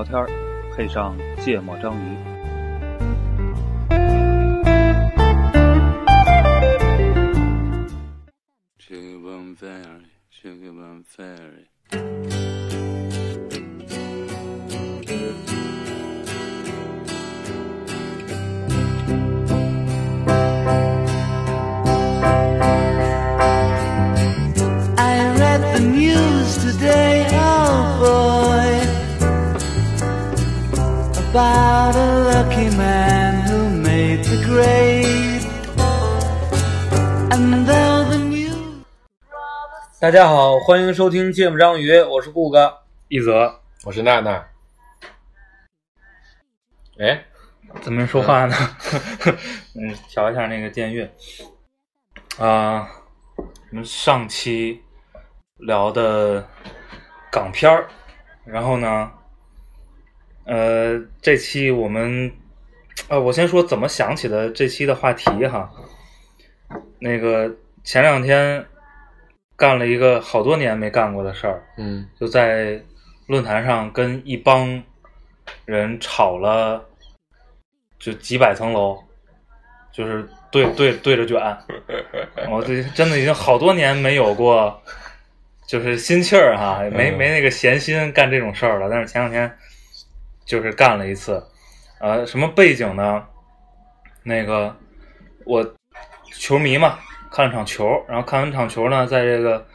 [0.00, 0.26] 聊天儿，
[0.74, 2.39] 配上芥末章鱼。
[40.10, 42.80] 大家好，欢迎收听芥末章鱼，我是顾哥。
[43.06, 44.44] 一泽我是娜娜。
[46.98, 47.24] 哎，
[47.80, 48.56] 怎么说话呢？
[49.76, 51.08] 嗯，调一下那个电乐。
[52.40, 52.90] 啊、
[53.36, 54.82] 我们上期
[55.58, 56.44] 聊的
[57.30, 57.86] 港片儿，
[58.44, 59.12] 然后呢，
[60.44, 62.32] 呃，这期我们，
[63.06, 65.70] 呃，我先说怎么想起的这期的话题哈。
[66.98, 67.48] 那个
[67.84, 68.66] 前两天
[69.60, 72.80] 干了一个好多年没干过的事儿，嗯就在
[73.26, 74.82] 论坛上跟一帮
[75.66, 76.82] 人吵了，
[77.98, 78.98] 就几百层楼，
[79.92, 81.38] 就是对对对着卷。
[82.48, 84.82] 我这真的已经好多年没有过，
[85.66, 88.88] 就是心气儿哈，没嗯没那个闲心干这种事儿了。
[88.88, 89.54] 但是前两天
[90.46, 91.44] 就是干了一次，
[91.98, 93.26] 呃，什么背景呢？
[94.22, 94.74] 那个
[95.44, 95.74] 我
[96.32, 96.98] 球迷嘛，
[97.30, 99.66] 看了场球，然后看完场球呢，在这个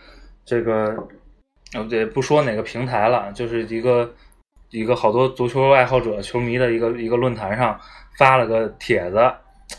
[0.45, 0.95] 这个
[1.73, 4.13] 呃也不说哪个平台了，就是一个
[4.69, 7.79] 一个好多足球爱好者、球迷的一个一个论坛上
[8.17, 9.31] 发了个帖子，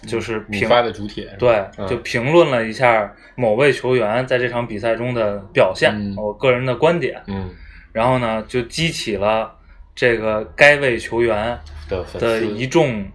[0.06, 7.54] 就是评你发的主帖，对，嗯就评论了一下某位球员在这场比赛中的表现，嗯我个人的观点，嗯。
[7.92, 9.50] 然后呢，就激起了
[9.94, 11.58] 这个该位球员
[11.88, 13.10] 的的一众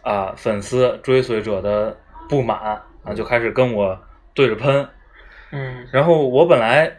[0.00, 1.94] 啊、粉丝追随者的
[2.30, 3.98] 不满啊，就开始跟我
[4.34, 4.88] 对着喷。
[5.50, 6.90] 嗯，然后我本来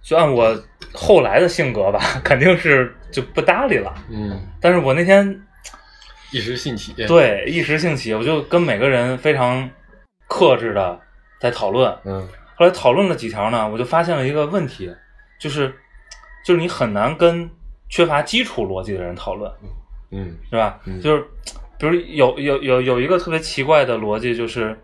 [0.00, 0.56] 就按我
[0.92, 3.94] 后来的性格吧，肯定是就不搭理了。
[4.10, 5.40] 嗯但是我那天
[6.32, 9.68] 一时兴起，对一时兴起，我就跟每个人非常
[10.28, 10.98] 克制的
[11.38, 11.94] 在讨论。
[12.04, 14.94] 嗯后来讨论了几条呢，我就发现了一个问题，
[15.40, 15.74] 就是
[16.46, 17.50] 就是你很难跟
[17.88, 19.52] 缺乏基础逻辑的人讨论，
[20.10, 20.80] 嗯是吧？
[20.86, 21.22] 嗯就是
[21.78, 24.78] 比如有有有有一个特别奇怪的逻辑，就是，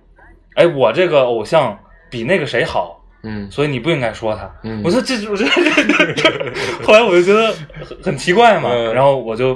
[0.61, 1.79] 哎，我这个偶像
[2.11, 4.55] 比那个谁好，嗯所以你不应该说他。
[4.63, 7.51] 嗯我说这我觉得这这，后来我就觉得
[7.83, 9.55] 很很奇怪嘛，嗯然后我就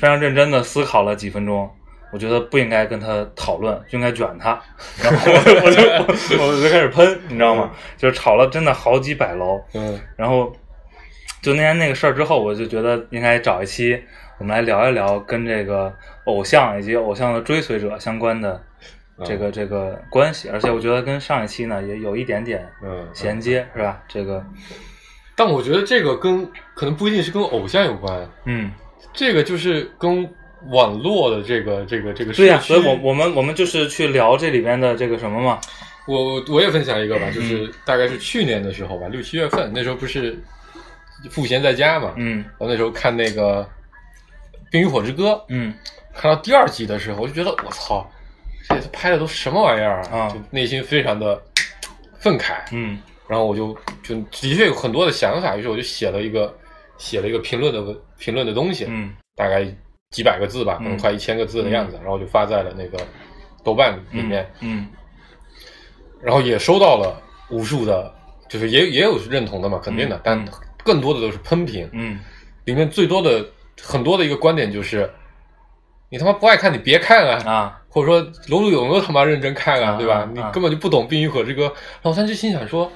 [0.00, 1.70] 非常认真的思考了几分钟。
[2.12, 4.60] 我觉得不应该跟他讨论，就应该卷他，
[5.00, 7.70] 然后我就我就我我就开始喷，你知道吗？
[7.96, 10.52] 就是吵了真的好几百楼，嗯然后
[11.40, 13.96] 就那天那个事儿之后，我就觉得应该找一期
[14.38, 15.94] 我们来聊一聊跟这个
[16.24, 18.60] 偶像以及偶像的追随者相关的
[19.24, 24.02] 这个、这个关系，而且我觉得跟上一期呢也有一点点嗯，衔接，是吧？
[24.08, 24.44] 这个
[25.36, 26.44] 但我觉得这个跟
[26.74, 28.70] 可能不一定是跟偶像有关，嗯，
[29.12, 30.28] 这个就是跟
[30.70, 35.58] 网络的这个这个这个对呀、所以我我们我们就是去聊这里边的这个什么嘛，
[36.06, 40.38] 我我也分享一个吧，嗯就是大概是去年的时候吧，六七月份那时候不是
[41.30, 43.62] 赋闲在家嘛，嗯我那时候看那个
[44.70, 45.74] 《冰与火之歌》，嗯
[46.14, 48.06] 看到第二集的时候，我就觉得我操，
[48.68, 51.40] 这拍的都什么玩意儿啊就内心非常的
[52.18, 52.62] 愤慨。
[52.72, 53.00] 嗯。
[53.26, 56.52] 然后我就就的确有很多的想法，于是我就写了一个
[56.98, 59.14] 写了一个评论的文评论的东西，嗯。
[59.36, 59.64] 大概
[60.10, 60.98] 几百个字吧，可能嗯。
[60.98, 62.98] 快一千个字的样子，然后就发在了那个
[63.64, 64.88] 豆瓣里面，嗯。
[66.22, 68.12] 然后也收到了无数的，
[68.48, 70.20] 就是也也有认同的嘛，肯定的，嗯。
[70.24, 70.48] 但
[70.84, 72.18] 更多的都是喷评，嗯。
[72.64, 73.48] 里面最多的
[73.80, 75.08] 很多的一个观点就是，
[76.10, 80.18] 你他妈不爱看，你别看啊，啊或者说楼主有没有他妈认真看啊，啊对吧？
[80.18, 81.62] 啊你根本就不懂《冰与火之歌》。
[81.66, 82.90] 然后我当时心想说，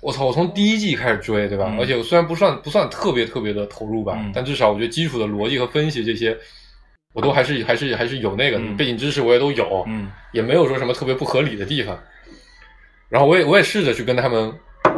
[0.00, 1.66] 我操，我从第一季开始追，对吧？
[1.68, 6.36] 嗯而且我虽然不算不算特别特别的投入吧，嗯但至少我觉得基础的逻辑和分析这些，
[7.14, 11.98] 我都还是还是还是有那个、嗯背景知识，我也都有，嗯也没有说什么特别不合理的地方。
[13.10, 14.52] 然后我也我也试着去跟他们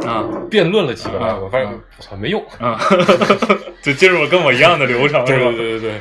[0.05, 2.43] 啊辩论了几个，啊我发现啊我操没用。
[2.59, 2.79] 啊，
[3.83, 5.99] 就进入了跟我一样的流程， 对是吧对对对对。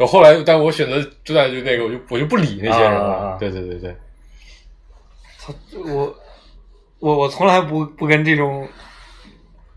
[0.00, 3.14] 我后来，但我选择就在就那个，我就我就不理那些人了。
[3.14, 3.94] 啊对对对对，
[5.84, 6.14] 我
[6.98, 8.66] 我我从来不不跟这种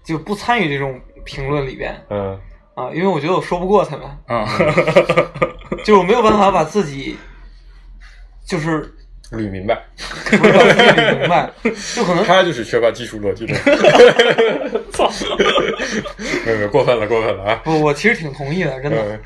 [0.03, 2.39] 就不参与这种评论里边嗯
[2.75, 4.47] 啊，因为我觉得我说不过他们，啊
[5.79, 7.17] 就是我没有办法把自己
[8.47, 8.93] 就是
[9.31, 9.81] 捋明白，
[10.25, 11.51] 不是把自己捋明白，
[11.95, 13.53] 就可能 他就是缺乏技术逻辑的。
[14.91, 15.09] 操！
[16.45, 17.61] 没有没有，过分了过分了啊！
[17.63, 19.19] 不我其实挺同意的，真的，嗯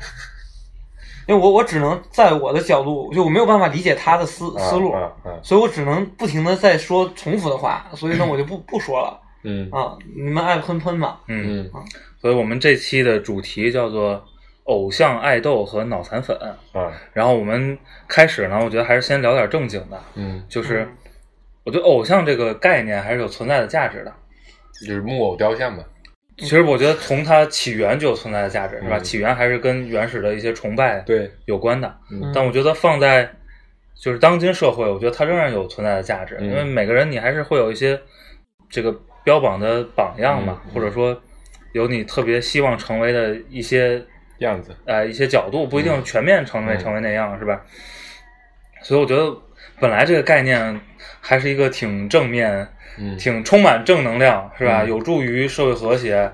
[1.28, 5.30] 因为我我只能在我的角度，就我没有办法理解他的思思路，啊啊。
[5.30, 9.68] 啊所以我只能不停的在说重复的话，所以呢，我就不不说了嗯。
[9.70, 11.82] 啊，你们爱喷喷吧，嗯，嗯。
[12.18, 14.24] 所以我们这期的主题叫做
[14.64, 16.34] 偶像爱豆和脑残粉。
[16.72, 16.90] 啊。
[17.12, 17.78] 然后我们
[18.08, 20.88] 开始呢，我觉得还是先聊点正经的，嗯，就是
[21.62, 24.12] 我觉得偶像这个概念还是有存在的价值的。
[24.86, 25.82] 就是木偶雕像嘛。
[26.38, 28.96] 其实我觉得从它起源就有存在的价值，是吧？
[28.98, 31.92] 嗯起源还是跟原始的一些崇拜对，有关的。
[32.10, 33.28] 嗯但我觉得放在
[33.94, 38.00] 就是当今社会，我觉得它仍然有存在的价值，嗯因为每个人你还是会有一些
[38.70, 38.94] 这个
[39.24, 41.20] 标榜的榜样嘛，嗯或者说
[41.72, 44.00] 有你特别希望成为的一些
[44.38, 44.74] 样子。
[44.86, 47.60] 呃一些角度，不一定全面成为、嗯成为那样，是吧？
[48.82, 49.36] 所以我觉得
[49.80, 50.80] 本来这个概念
[51.20, 52.68] 还是一个挺正面、
[52.98, 54.82] 嗯挺充满正能量，是吧？
[54.82, 56.30] 嗯有助于社会和谐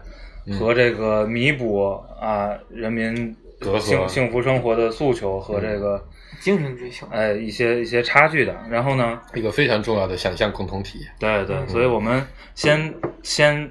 [0.47, 1.91] 嗯和这个弥补
[2.21, 3.37] 啊人民
[3.81, 6.03] 幸幸福生活的诉求和这个
[6.41, 8.55] 精神追求，哎一些一些差距的。
[8.69, 11.01] 然后呢，一个非常重要的想象共同体。
[11.19, 13.71] 对对，所以我们先先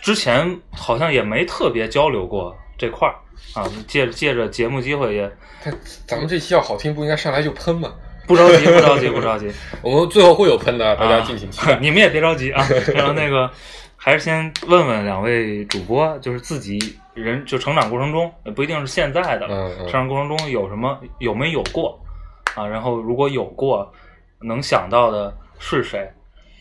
[0.00, 3.14] 之前好像也没特别交流过这块儿
[3.54, 5.30] 啊，借借着节目机会也
[5.62, 5.74] 但
[6.06, 7.92] 咱们这期要好听，不应该上来就喷吗？
[8.26, 9.50] 不着急，不着急，不着急，
[9.82, 11.74] 我们最后会有喷的，大家敬请期待。
[11.74, 12.66] 啊 你们也别着急啊。
[12.94, 13.50] 然后那个
[13.96, 21.98] 还是先问问两位主播，就是自己人就成长过程中，也不一定是现在的，嗯嗯成长过程中有什么有没有过
[22.54, 22.66] 啊？
[22.66, 23.92] 然后如果有过，
[24.40, 26.08] 能想到的是谁？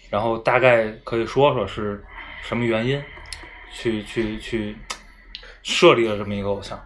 [0.10, 2.02] 然后大概可以说说是
[2.42, 3.02] 什么原因，
[3.74, 4.78] 去去去
[5.64, 6.80] 设立了这么一个偶像。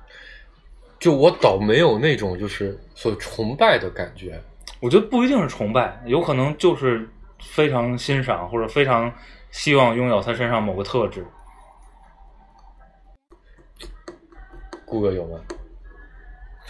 [1.00, 4.42] 就我倒没有那种就是所崇拜的感觉。
[4.80, 7.10] 我觉得不一定是崇拜，有可能就是
[7.42, 9.12] 非常欣赏或者非常
[9.52, 11.26] 希望拥有他身上某个特质。
[14.86, 15.40] 顾哥有吗？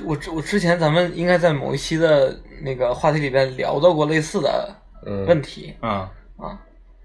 [0.06, 4.74] 我之我之前咱们应该在某一期的那个话题里边聊到过类似的
[5.06, 6.08] 嗯，问题嗯
[6.38, 6.58] 啊，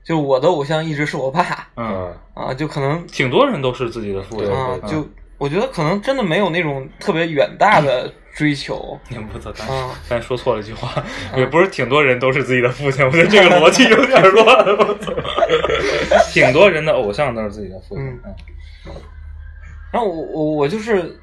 [0.05, 4.49] 就我的偶像一直是我爸嗯，啊，啊，就可能挺多人都是自己的父亲
[4.89, 5.05] 就
[5.39, 11.03] 我觉得可能真的没有那种特别远大的追求你不错，刚啊，刚才说错了一句话，
[11.37, 14.67] 也不是挺多人都是自己的父亲， 我觉得这个逻辑有点乱。
[16.33, 18.05] 挺多人的偶像都是自己的父亲。
[18.05, 18.35] 嗯
[19.93, 21.17] 然后我我我就是，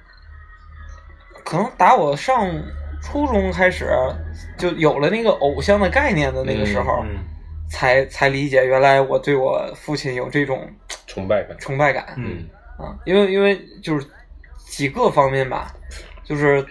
[1.44, 2.50] 可能打我上
[3.04, 3.90] 初中开始
[4.58, 7.18] 就有了那个偶像的概念的那个时候，嗯
[7.70, 10.66] 才才理解原来我对我父亲有这种
[11.06, 11.58] 崇拜感。
[11.60, 12.14] 崇拜感。
[12.16, 12.48] 嗯
[12.78, 14.08] 啊，因为因为就是
[14.70, 15.76] 几个方面吧，
[16.24, 16.66] 就是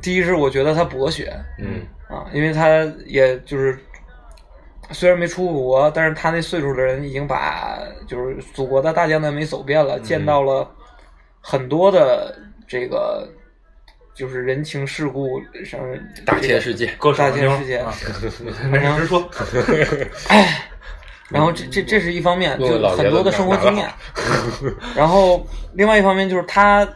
[0.00, 2.68] 第一是我觉得他博学嗯啊，因为他
[3.06, 3.78] 也就是
[4.90, 10.70] 虽然没出过国，但是他那岁数的人已经把就是祖国的大江南北走遍了，见到了
[11.40, 12.34] 很多的
[12.66, 13.28] 这个
[14.14, 16.86] 就是人情世故什么大千世界。
[16.98, 17.92] 各大千世界啊，
[18.70, 19.28] 没事直说。
[21.30, 23.90] 然后这这这是一方面，就很多的生活经验。
[24.94, 26.86] 然后另外一方面就是他，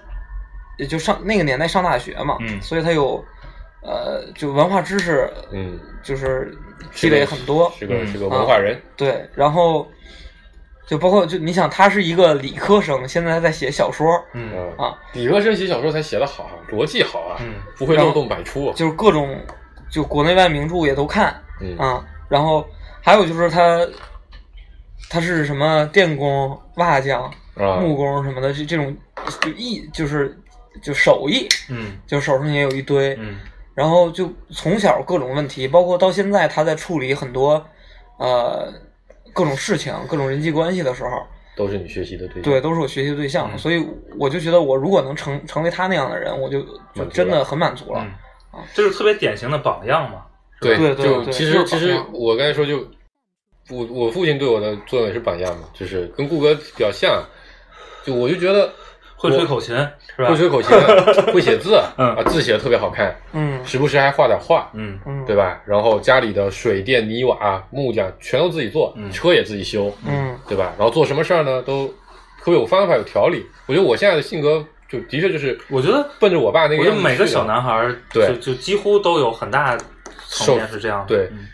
[0.78, 3.25] 也就上那个年代上大学嘛，嗯所以他有
[3.83, 6.56] 呃，就文化知识，嗯，就是
[6.92, 7.68] 积累很多。
[7.68, 8.80] 嗯是个是个文化人。
[8.97, 9.87] 对，然后
[10.87, 18.73] 就包括就你想，他是一个理科生，现在在写小说，嗯嗯啊，理科生写小说才写的好啊，逻辑好啊，嗯不会漏洞百出。
[18.73, 19.38] 就是各种
[19.88, 22.04] 就国内外名著也都看嗯啊。
[22.28, 22.66] 然后
[23.00, 23.87] 还有就是他，
[25.09, 27.23] 他是什么电工、瓦匠、
[27.54, 28.97] 啊，木工什么的，这这种
[29.40, 30.37] 就艺就是
[30.83, 33.14] 就手艺，嗯就手上也有一堆。
[33.21, 33.38] 嗯
[33.76, 37.62] 然后就从小各种问题，包括到现在他在处理很多
[38.18, 38.73] 呃
[39.35, 41.11] 各种事情、各种人际关系的时候，
[41.54, 42.42] 都是你学习的对象。
[42.42, 43.50] 对，都是我学习的对象。
[43.52, 43.87] 嗯所以
[44.18, 46.62] 我就觉得，我如果能成成为他那样的人，我就
[46.95, 48.00] 就真的很满足了。
[48.54, 50.25] 嗯，这是特别典型的榜样嘛。
[50.62, 52.78] 对对对对就其实其实我刚才说就，
[53.68, 57.23] 我我父亲对我的作用也是榜样嘛，就是跟顾哥比较像，
[58.06, 58.73] 就我就觉得
[59.16, 59.75] 会吹口琴
[60.16, 60.28] 是吧？
[60.28, 60.76] 会吹口琴，
[61.32, 65.61] 会写字，嗯啊，字写的特别好看，嗯时不时还画点画，嗯嗯，对吧？
[65.64, 70.73] 然后家里的水电泥瓦木匠全都自己做，嗯车也自己修，嗯对吧？
[70.78, 71.88] 然后做什么事儿呢，都
[72.38, 73.44] 特别有方法有条理。
[73.66, 76.90] 我觉得我现在的性格就的确就是我觉得奔着我爸那个我觉。
[76.90, 79.76] 得每个小男孩儿对就就几乎都有很大
[80.28, 81.06] 层面是这样的。
[81.08, 81.49] 对嗯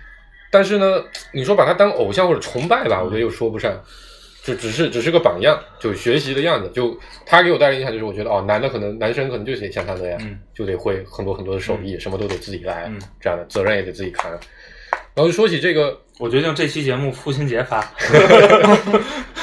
[0.50, 1.02] 但是呢，
[1.32, 3.72] 你说把他当偶像或者崇拜吧，我觉得又说不上。
[4.44, 6.68] 就只是只是个榜样，就学习的样子。
[6.74, 14.30] 就他给我带来印象就是，我觉得哦，男的可能男生可能就得像他那样，嗯就得会很多很多的手艺，什么都得自己来，嗯这样的责任也得自己扛。
[15.14, 17.80] 然后就说起这个，我决定这期节目父亲节发。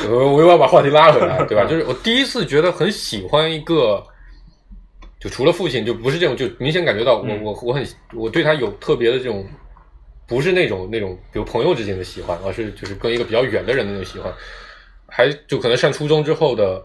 [0.09, 1.63] 我 我又要把话题拉回来，对吧？
[1.69, 4.03] 就是我第一次觉得很喜欢一个，
[5.19, 9.45] 就除了父亲，就不是这种，就明显感觉到我、嗯我我很我对他有特别的这种，
[10.27, 14.33] 不是那种那种比如朋友之间的喜欢，而是就是跟一个比较远的人的那种喜欢，
[15.09, 16.83] 还就可能上初中之后的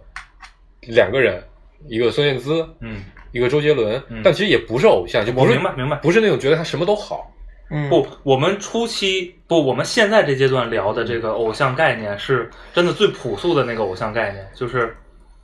[0.83, 1.43] 两个人，
[1.89, 3.03] 一个孙燕姿，嗯，
[3.33, 5.97] 一个周杰伦，嗯但其实也不是偶像，就不我是明白明白。
[5.97, 7.31] 不是那种觉得他什么都好，
[7.71, 14.97] 嗯，不，我们初期不，我们现在这阶段聊的这个偶像概念是真的最朴素的那个偶像概念，就是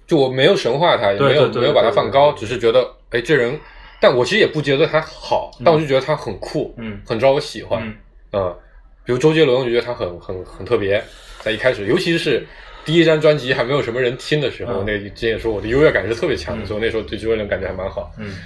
[0.06, 3.58] 就我没有神化他，也没有对对对没有把他放高，只是觉得哎这人，
[4.00, 7.94] 但我其实也不觉得他好，但我就觉得他很酷，嗯很招我喜欢，嗯
[8.32, 8.56] 嗯，
[9.04, 11.02] 比如周杰伦，我就觉得他很很很特别，
[11.40, 12.46] 在一开始，尤其是
[12.84, 18.10] 第一张专辑还没有什么人听的时候，嗯那之前也说我的优越感是特别强的，嗯所以那时候对周杰伦感觉还蛮好。
[18.18, 18.37] 嗯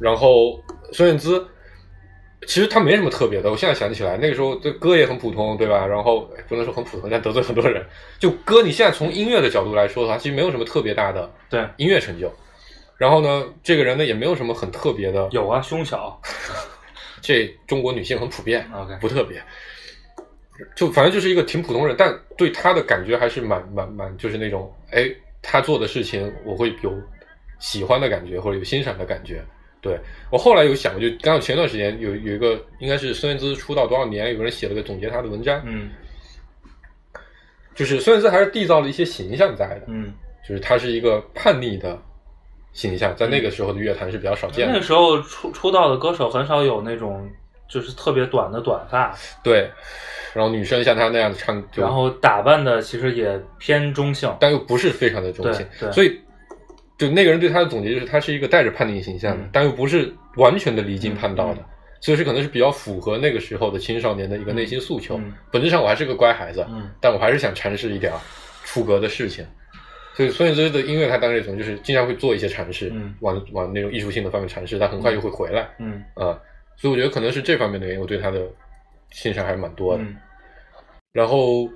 [0.00, 1.44] 然后孙燕姿，
[2.46, 5.84] 其实她没什么特别的，我现在想起来，那个时候这歌也很普通，对吧？
[5.86, 7.84] 然后哎不能说很普通，但得罪很多人。
[8.18, 12.32] 就歌，你现在从音乐的角度来说的话，其实没有什么特别大的对，音乐成就。
[12.96, 16.20] 然后呢，这个人呢也没有什么很特别的，有啊，胸小
[17.20, 19.42] 这中国女性很普遍，，OK，不特别，
[20.74, 25.08] 就反正就是一个挺普通人，但对他的感觉还是蛮蛮蛮，就是那种哎，
[25.42, 26.92] 他做的事情我会有
[27.58, 29.42] 喜欢的感觉，或者有欣赏的感觉。
[29.80, 29.96] 对
[30.28, 35.88] 我后来有想过，就刚好前段时间有有一个应该是孙燕姿出道多少年，有个人写了个总结她的文章，嗯
[37.76, 40.12] 就是孙燕姿还是缔造了一些形象在的，嗯，
[40.46, 41.96] 就是她是一个叛逆的
[42.72, 44.84] 形象，在那个时候的乐坛是比较少见的那个。
[44.84, 47.30] 时候出出道的歌手很少有那种
[47.68, 49.70] 就是特别短的短发，对，
[50.38, 55.92] 然后女生像她那样子唱，就然后打扮的其实也偏中性，但又不是非常的中性，对对。
[55.92, 56.20] 所以
[56.96, 59.50] 就那个人对他的总结就是，他是一个带着叛逆形象的，嗯。
[59.52, 61.64] 但又不是完全的离经叛道的，嗯
[62.00, 65.16] 所以是可能是比较符合那个时候的青少年的一个内心诉求。
[65.16, 66.88] 嗯本质上我还是个乖孩子，嗯。
[67.00, 68.12] 但我还是想尝试一点
[68.64, 69.44] 出格的事情。
[70.14, 73.12] 所以孙燕姿的音乐，她当这种就是经常会做一些尝试，嗯。
[73.18, 76.00] 往往那种艺术性的方面尝试，但很快又会回来嗯。
[76.14, 76.38] 啊、
[76.76, 78.40] 所以我觉得可能是这方面的原因，我对她的
[79.10, 80.02] 欣赏还是蛮多的。
[80.04, 80.16] 嗯
[81.12, 81.68] 然后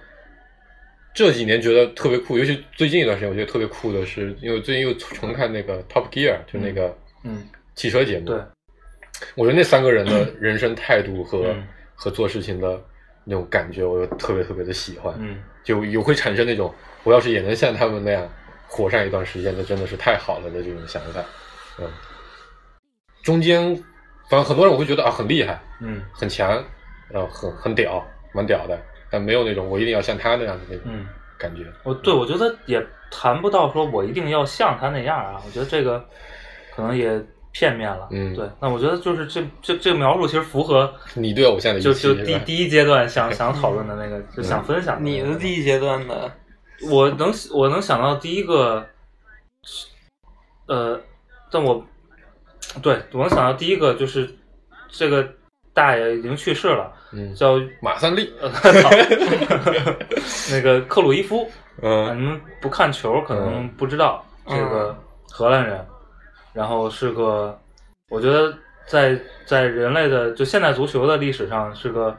[1.14, 8.26] 这几年觉得特别酷，尤其最近一段时间，我觉得特别酷的是，因为最近又重看那个 Top Gear，就那个嗯，汽车节目。
[8.26, 8.36] 对，
[9.34, 12.82] 我觉得那三个人的 人生态度和、嗯和做事情的
[13.22, 15.14] 那种感觉，我就特别特别的喜欢。
[15.20, 16.74] 嗯就有会产生那种
[17.04, 18.28] 我要是也能像他们那样
[18.66, 21.24] 火上一段时间，那真的是太好了的这种想法。
[21.78, 21.88] 嗯，
[23.22, 23.72] 中间
[24.28, 26.64] 反正很多人我会觉得啊很厉害，嗯很强，
[27.08, 28.76] 然后很很屌，蛮屌的，
[29.12, 31.06] 但没有那种我一定要像他那样的那种嗯。
[31.38, 31.64] 感觉。
[31.82, 36.04] 我对我觉得也谈不到说我一定要像他那样啊，我觉得这个
[36.72, 38.06] 可能也片面了。
[38.12, 46.30] 嗯对，那我觉得就是这这这个描述其实符合你对偶像的就就第第一阶段想 想讨论的那个，就想分享你的第一阶段的，
[46.88, 48.86] 我能我能想到第一个，
[50.66, 51.00] 呃，
[51.50, 51.84] 但我
[52.80, 54.32] 对我能想到第一个就是
[54.88, 55.28] 这个
[55.74, 58.50] 大爷已经去世了，嗯，叫马三立，呃
[60.50, 61.44] 那个克鲁伊夫。
[61.76, 62.18] 啊嗯。
[62.18, 64.56] 你们不看球可能不知道，嗯。
[64.56, 64.96] 这个
[65.30, 65.84] 荷兰人，
[66.52, 67.58] 然后是个，
[68.08, 68.54] 我觉得
[68.86, 72.16] 在在人类的就现代足球的历史上是个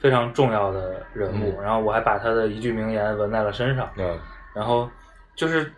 [0.00, 1.54] 非常重要的人物。
[1.58, 1.62] 嗯。
[1.62, 3.90] 然后我还把他的一句名言纹在了身上。
[3.96, 4.18] 嗯。
[4.54, 4.88] 然后
[5.36, 5.72] 就是，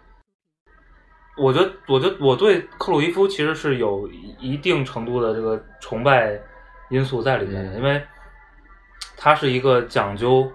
[1.37, 6.38] 我觉得，我觉得我对克鲁伊夫其实是有一定程度的这个崇拜
[6.88, 7.76] 因素在里面的，嗯。
[7.76, 8.02] 因为
[9.23, 10.50] 他是一个讲究，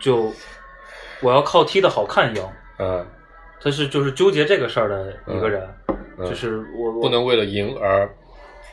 [0.00, 0.32] 就
[1.20, 2.42] 我要靠踢的好看赢，
[2.78, 3.06] 嗯，
[3.62, 5.62] 他是就是纠结这个事儿的一个人，
[6.18, 8.12] 嗯就是我我不能为了赢而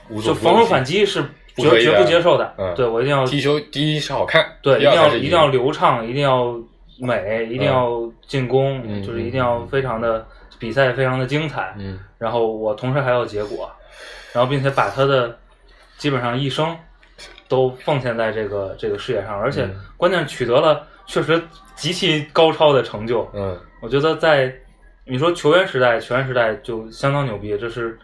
[0.09, 1.23] 无就防守反击是
[1.55, 2.73] 绝绝不接受的，嗯。
[2.75, 6.59] 对我一定要踢球第一是好看，对，一定要一定要流畅，一定要
[6.99, 10.25] 美，一定要进攻，嗯就是一定要非常的
[10.57, 11.75] 比赛非常的精彩。
[11.77, 11.99] 嗯。
[12.17, 13.71] 然后我同时还要结果，
[14.33, 15.37] 然后并且把他的
[15.97, 16.75] 基本上一生
[17.47, 19.75] 都奉献在这个这个事业上，而且嗯。
[19.97, 21.41] 关键取得了确实
[21.75, 23.29] 极其高超的成就。
[23.33, 23.57] 嗯。
[23.81, 24.53] 我觉得在
[25.05, 27.97] 你说球员时代，球员时代就相当牛逼，这是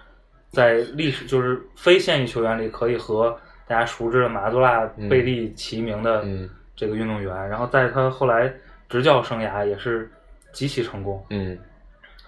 [0.49, 3.35] 在历史就是非现役球员里可以和
[3.67, 6.49] 大家熟知的马拉多纳、嗯贝利齐名的嗯。
[6.75, 7.49] 这个运动员。
[7.49, 8.53] 然后在他后来
[8.89, 10.11] 执教生涯也是
[10.51, 11.57] 极其成功，嗯。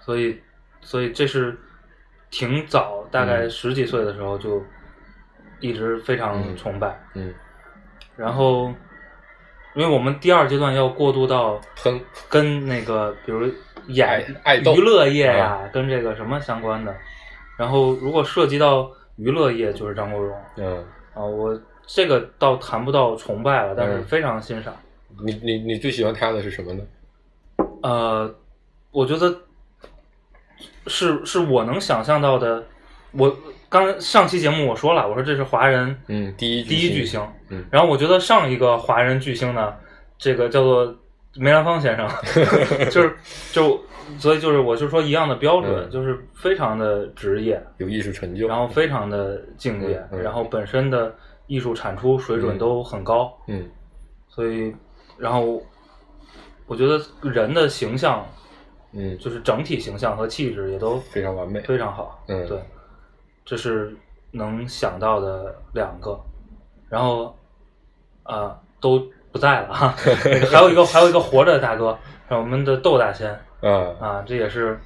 [0.00, 0.38] 所以
[0.80, 1.56] 所以这是
[2.30, 3.50] 挺早，大概嗯。
[3.50, 4.62] 十几岁的时候就
[5.64, 7.00] 一直非常嗯崇拜。
[7.14, 7.32] 嗯
[8.16, 8.72] 然后
[9.74, 13.50] 因为我们第二阶段要过渡到跟，跟那个比如
[13.88, 16.94] 演爱娱乐业呀、跟这个什么相关的。
[17.56, 24.74] 然后如果涉及到娱乐业，就是张国荣嗯，啊，我这个倒谈不到崇拜了，但是嗯非常欣赏。
[25.24, 26.84] 你你你最喜欢他的是什么呢？
[27.82, 28.34] 呃，
[28.90, 29.36] 我觉得
[30.86, 32.64] 是是我能想象到的。
[33.16, 33.34] 我
[33.74, 37.20] 刚上期节目我说了，我说这是华人嗯，第一第一巨星。
[37.48, 37.64] 嗯。
[37.72, 39.74] 然后我觉得上一个华人巨星呢，
[40.16, 40.94] 这个叫做
[41.34, 42.08] 梅兰芳先生，
[42.88, 43.16] 就是
[43.50, 43.82] 就
[44.16, 45.90] 所以就是我就说一样的标准，嗯。
[45.90, 50.22] 就是非常的职业，有艺术成就，然后非常的敬业，嗯嗯。
[50.22, 51.12] 然后本身的
[51.48, 52.58] 艺术产出水准嗯。
[52.58, 53.68] 都很高，嗯。
[54.28, 54.72] 所以
[55.18, 55.60] 然后
[56.68, 58.24] 我觉得人的形象
[58.92, 61.58] 嗯，就是整体形象和气质也都非常完美。
[61.62, 62.46] 非常好，嗯。
[62.46, 62.56] 对，
[63.44, 63.94] 这是
[64.30, 66.18] 能想到的两个，
[66.88, 67.36] 然后
[68.22, 71.98] 啊、都不在了哈， 那个还有一个还有一个活着的大哥，
[72.28, 73.70] 是我们的窦大仙啊，
[74.00, 74.80] 啊，这也是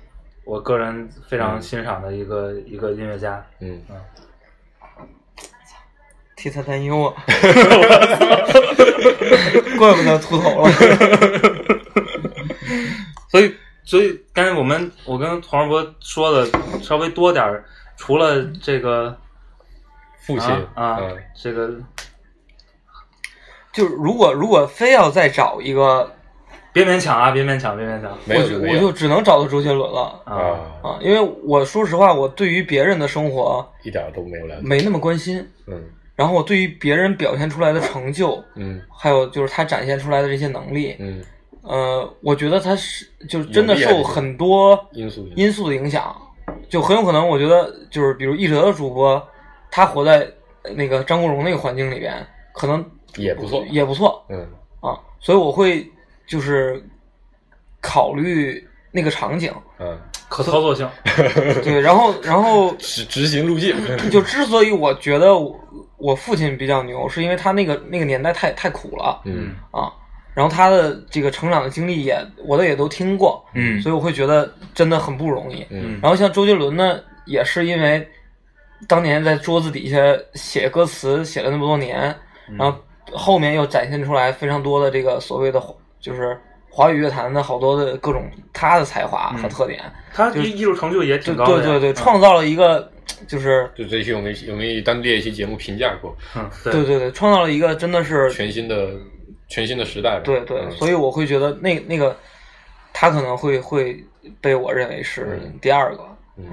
[0.45, 3.81] 我个人非常嗯欣赏的一个、一个音乐家，嗯，
[6.37, 7.15] 替他担忧啊，
[9.79, 10.71] 怪不得秃头了。
[13.31, 16.49] 所以所以刚才我们我跟黄世博说的
[16.81, 17.65] 稍微多点儿，
[17.99, 19.15] 除了这个
[20.21, 21.17] 父亲啊啊、嗯。
[21.35, 21.71] 这个
[23.73, 26.11] 就是如果如果非要再找一个，
[26.73, 28.17] 别勉强啊，别勉强，别勉强。
[28.27, 30.35] 我就我就只能找到周杰伦了啊。
[30.35, 34.63] 啊，啊，因为我说实话，我对于别人的生活一点都没有了解。
[34.63, 35.83] 没那么关心，嗯。
[36.17, 38.81] 然后我对于别人表现出来的成就，嗯。
[38.91, 41.23] 还有就是他展现出来的这些能力，嗯，
[41.63, 46.17] 呃，我觉得他是就是真的受很多因素因素的影响，
[46.69, 49.27] 就很有可能，我觉得就是比如一哲的主播，
[49.71, 50.29] 他活在
[50.75, 52.15] 那个张国荣那个环境里边，
[52.53, 52.85] 可能
[53.17, 53.65] 也不错。
[53.71, 54.47] 也不错嗯
[54.81, 55.91] 啊，所以我会
[56.27, 56.83] 就是
[57.81, 59.99] 考虑那个场景，嗯，
[60.29, 60.89] 可操作性，
[61.63, 63.75] 对，然后然后 执执行路径。
[64.11, 65.59] 就之所以我觉得我
[65.97, 69.93] 我父亲比较牛，是因为他那个那个年代太太苦了嗯啊，
[70.35, 73.81] 然后他的这个成长的经历也我的也都听过，嗯。
[73.81, 75.67] 所以我会觉得真的很不容易。
[75.71, 75.99] 嗯。
[76.03, 78.07] 然后像周杰伦呢，也是因为
[78.87, 79.99] 当年在桌子底下
[80.35, 82.15] 写歌词写了那么多年，
[82.57, 82.79] 然后
[83.13, 85.61] 后面又展现出来非常多的这个所谓的
[85.99, 86.39] 就是
[86.71, 91.95] 华语乐坛的好多的各种他的才华和特点，他艺艺术成就也挺高的，对对对，嗯。
[91.97, 92.89] 创造了一个
[93.27, 96.17] 就是就这一期我们我们也单列一期节目评价过。
[96.63, 96.73] 对。
[96.73, 98.91] 对对，创造了一个真的是全新的
[99.49, 100.21] 全新的时代。
[100.21, 102.17] 对对，嗯所以我会觉得那那个
[102.93, 104.05] 他可能会会
[104.41, 106.05] 被我认为是嗯第二个。
[106.37, 106.47] 嗯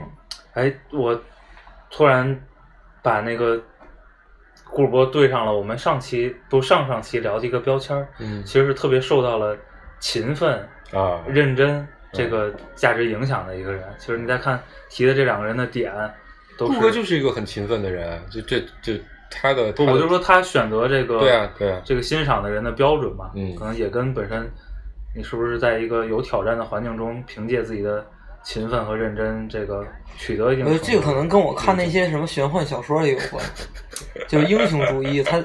[0.54, 1.22] 哎，我
[1.92, 2.42] 突然
[3.04, 3.62] 把那个
[4.64, 9.56] 顾尔波对上了我们上期不上上期聊的一个标签，嗯其实是特别受到了
[10.00, 13.84] 勤奋、啊，认真这个价值影响的一个人。
[14.00, 15.94] 其实你再看提的这两个人的点，
[16.58, 18.94] 都顾哥是就是一个很勤奋的人啊，就这就
[19.30, 24.50] 他的不，他的我就说他选择这个对啊对啊这个欣赏的人的标准嘛，嗯可能也跟本身
[25.16, 28.06] 你是不是在一个有挑战的环境中，凭借自己的
[28.44, 29.86] 勤奋和认真，这个
[30.18, 30.84] 取得一定我觉得。
[30.84, 33.44] 这个可能跟我看那些什么玄幻小说也有关，
[34.28, 35.42] 就是英雄主义，他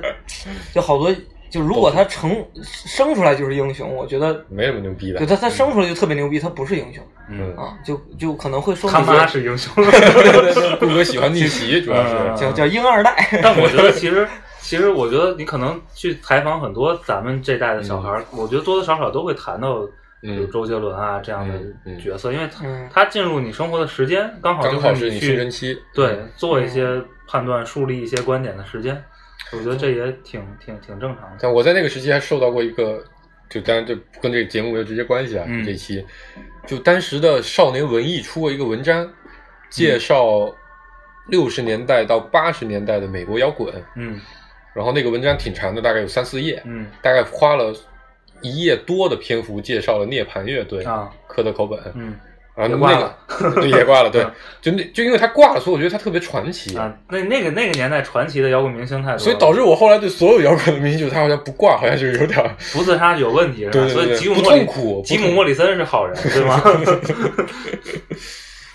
[0.74, 1.10] 就好多，
[1.50, 5.26] 就如果他成生出来就是英雄，我觉得没什么牛逼的对。
[5.26, 9.72] 他他生出来就特别牛逼，他不是英雄嗯，啊，就就可能会受他妈是英雄。
[10.78, 14.26] 顾哥喜欢逆袭，主要嗯是叫叫婴二代，但我觉得其实，
[14.60, 19.80] 其实我觉得你可能去采访很多咱们这代的小孩儿，我觉得多多少少都会谈到，
[20.20, 25.76] 比如嗯周杰伦啊这样的嗯嗯角色，因为他嗯他进入你生活的时间刚好就是你去青春期。
[25.94, 29.02] 对做一些判断、树立一些观点的时间，
[29.52, 31.38] 我觉得这也挺挺挺正常的。
[31.40, 33.04] 但我在那个时期还受到过一个，
[33.48, 35.44] 就当然这跟这个节目没有直接关系啊。
[35.48, 36.04] 嗯这期，
[36.66, 39.10] 就当时的少年文艺出过一个文章，
[39.68, 40.54] 介绍
[41.28, 44.20] 六十年代到八十年代的美国摇滚，嗯
[44.72, 47.74] 然后那个文章挺长的，大概有三四页，嗯大概花了
[48.40, 52.14] 一页多的篇幅介绍了涅槃乐队啊科德口本，嗯
[52.56, 53.14] 然后那个
[53.60, 56.76] 对也挂了，对嗯，就那就因为他挂了，所以我觉得他特别传奇。
[56.76, 63.72] 啊，那那个那个年代传奇的摇滚明星太多了，所以导致我后来对所有摇滚的明星，就是他好像不挂，好像就是有点儿不自杀有问题是吧？
[63.72, 66.60] 对对对所以吉姆不莫里痛苦吉姆莫里森是好人对吗？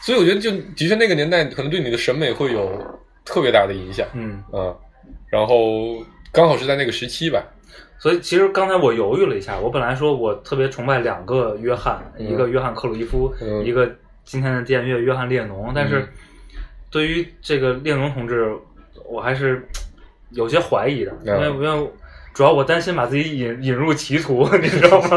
[0.02, 2.70] 所以我觉得，就的确那个年代可能对你的审美会有
[3.26, 4.42] 特别大的影响，嗯。
[4.54, 4.76] 嗯，
[5.30, 7.44] 然后刚好是在那个时期吧，
[8.06, 13.90] 所以其实刚才我犹豫了一下，我本来说我特别崇拜两个约翰，嗯一个约翰克鲁伊夫，嗯一个
[14.24, 16.08] 今天的电乐约翰列侬，但是嗯
[16.92, 18.56] 对于这个列侬同志，
[19.10, 19.68] 我还是
[20.30, 21.92] 有些怀疑的，因为嗯因为
[22.32, 25.10] 主要我担心把自己引引入歧途，你知道吗？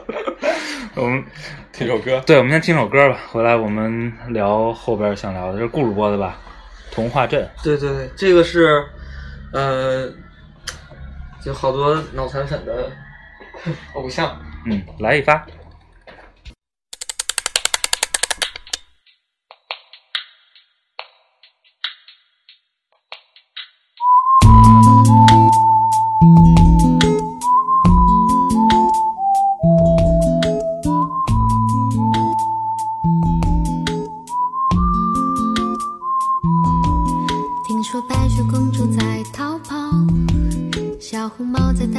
[0.96, 1.22] 我们
[1.70, 6.38] 听首歌，对，我们先听首歌吧，回来我们聊后边想聊的，这是顾主播的吧？
[6.90, 8.82] 童话镇，对对对，这个是
[9.52, 10.08] 呃，
[11.46, 12.90] 就好多脑残粉的
[13.94, 14.36] 偶像。
[14.64, 15.46] 嗯，来一发。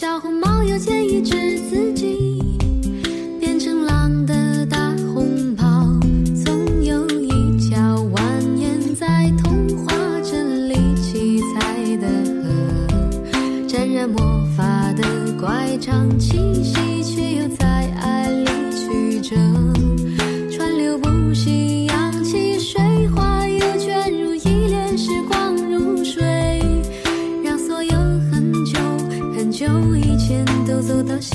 [0.00, 2.40] 小红帽又建议治自己，
[3.40, 5.88] 变成狼的大红袍，
[6.44, 8.20] 总有一条蜿
[8.56, 12.06] 蜒在童话镇里七彩的
[12.44, 13.66] 河。
[13.66, 14.20] 沾染魔
[14.56, 15.02] 法的
[15.36, 16.78] 乖张气息，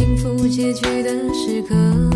[0.04, 2.13] 幸福结局的时刻。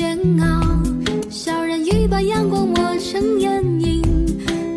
[0.00, 0.82] 煎熬，
[1.28, 4.02] 小人鱼把阳光抹成眼影，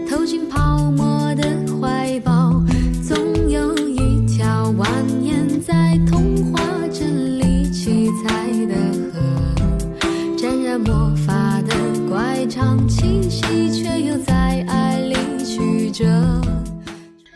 [0.06, 1.44] 投进泡沫的
[1.80, 2.62] 怀抱。
[3.02, 4.86] 总有一条蜿
[5.22, 6.60] 蜒在童话
[6.92, 8.76] 镇里七彩的
[9.14, 11.74] 河，沾染魔法的
[12.10, 16.06] 乖张气息，却又在爱里曲折。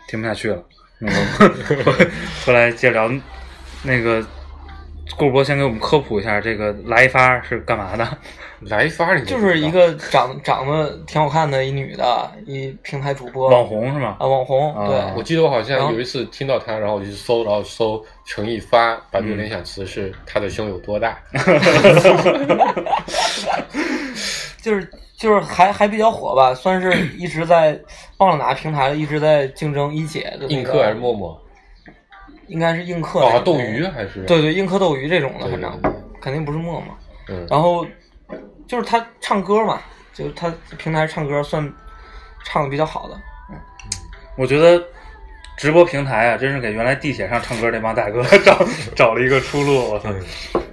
[0.09, 0.61] 听不下去了，
[0.99, 2.09] 那个
[2.45, 3.09] 回来接着聊
[3.81, 4.21] 那个
[5.15, 8.05] 顾博先给我们科普一下，这个来一发是干嘛的？
[8.61, 14.17] 来发你就是一个长长得挺好看的一女的，一平台主播网红是吗？
[14.19, 21.19] 啊，网红啊对，我记得我好像有一次听到她，然后我就去搜，然后搜陈一发，百度联想词是她的胸有多大。
[24.59, 27.79] 就是就是还还比较火吧，算是一直在
[28.17, 30.53] 忘了哪个平台了，一直在竞争一姐的、那个。
[30.53, 31.39] 映客还是陌陌？
[32.47, 34.23] 应该是映客啊，斗鱼还是？
[34.25, 35.81] 对对，映客斗鱼这种的，反正
[36.21, 36.97] 肯定不是陌陌。
[37.29, 37.85] 嗯，然后
[38.67, 39.81] 就是他唱歌嘛，
[40.13, 41.71] 就是他平台唱歌算
[42.45, 43.19] 唱的比较好的。
[44.37, 44.81] 我觉得
[45.57, 48.59] 直播平台啊，真是给原来地铁上唱歌那帮大哥 找
[48.95, 49.91] 找了一个出路。
[49.91, 50.09] 我操！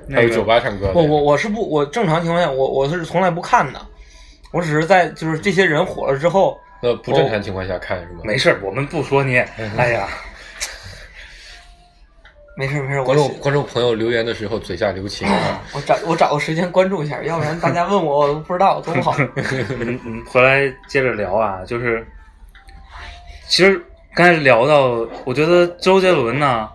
[0.07, 0.93] 那个还有酒吧唱歌的。
[0.93, 3.81] 我我我是不，我正常情况下我我是从来不看的，
[4.53, 8.21] 我只是在就是这些人火了之后，呃不正常情况下看是吗？
[8.23, 9.39] 没事，我们不说你。
[9.79, 10.07] 哎呀，
[12.57, 15.61] 没事没事，我观众观众朋友留言的时候嘴下留情啊。
[15.75, 19.15] 我找我找个时间关注一下，要不然大家问我我都不知道多不好。
[19.37, 22.07] 嗯嗯，回来接着聊啊，就是
[23.49, 26.69] 其实刚才聊到，我觉得周杰伦呢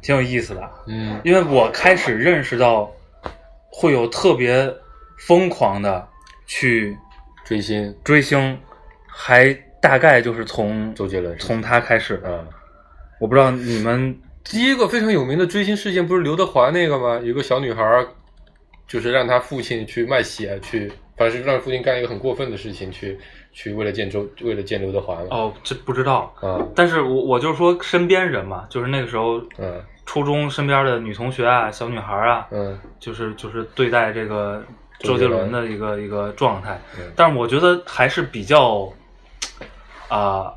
[0.00, 2.90] 挺有意思的，嗯因为我开始认识到
[3.70, 4.72] 会有特别
[5.18, 6.08] 疯狂的
[6.46, 6.96] 去
[7.44, 8.58] 追星追星，
[9.06, 12.34] 还大概就是从周杰伦从他开始的。
[12.34, 12.44] 啊。
[13.18, 14.14] 我不知道你们
[14.48, 17.20] 第一个非常有名的追星事件不是刘德华那个吗？
[17.22, 18.06] 有个小女孩儿，
[18.86, 23.18] 就是让他父亲去卖血，去反正是让父亲干一个很过分的事情，去
[23.52, 25.26] 去为了见周，为了见刘德华嘛。
[25.30, 29.82] 哦，这不知道，啊，但是我我就是说身边人嘛，就是那个时候嗯。
[30.06, 32.78] 初中身边的女同学啊、小女孩啊，嗯。
[33.00, 34.64] 就是就是对待这个
[35.00, 35.50] 周杰伦。
[35.50, 36.80] 的一个一个状态。
[36.96, 38.88] 嗯，但是我觉得还是比较
[40.08, 40.54] 啊、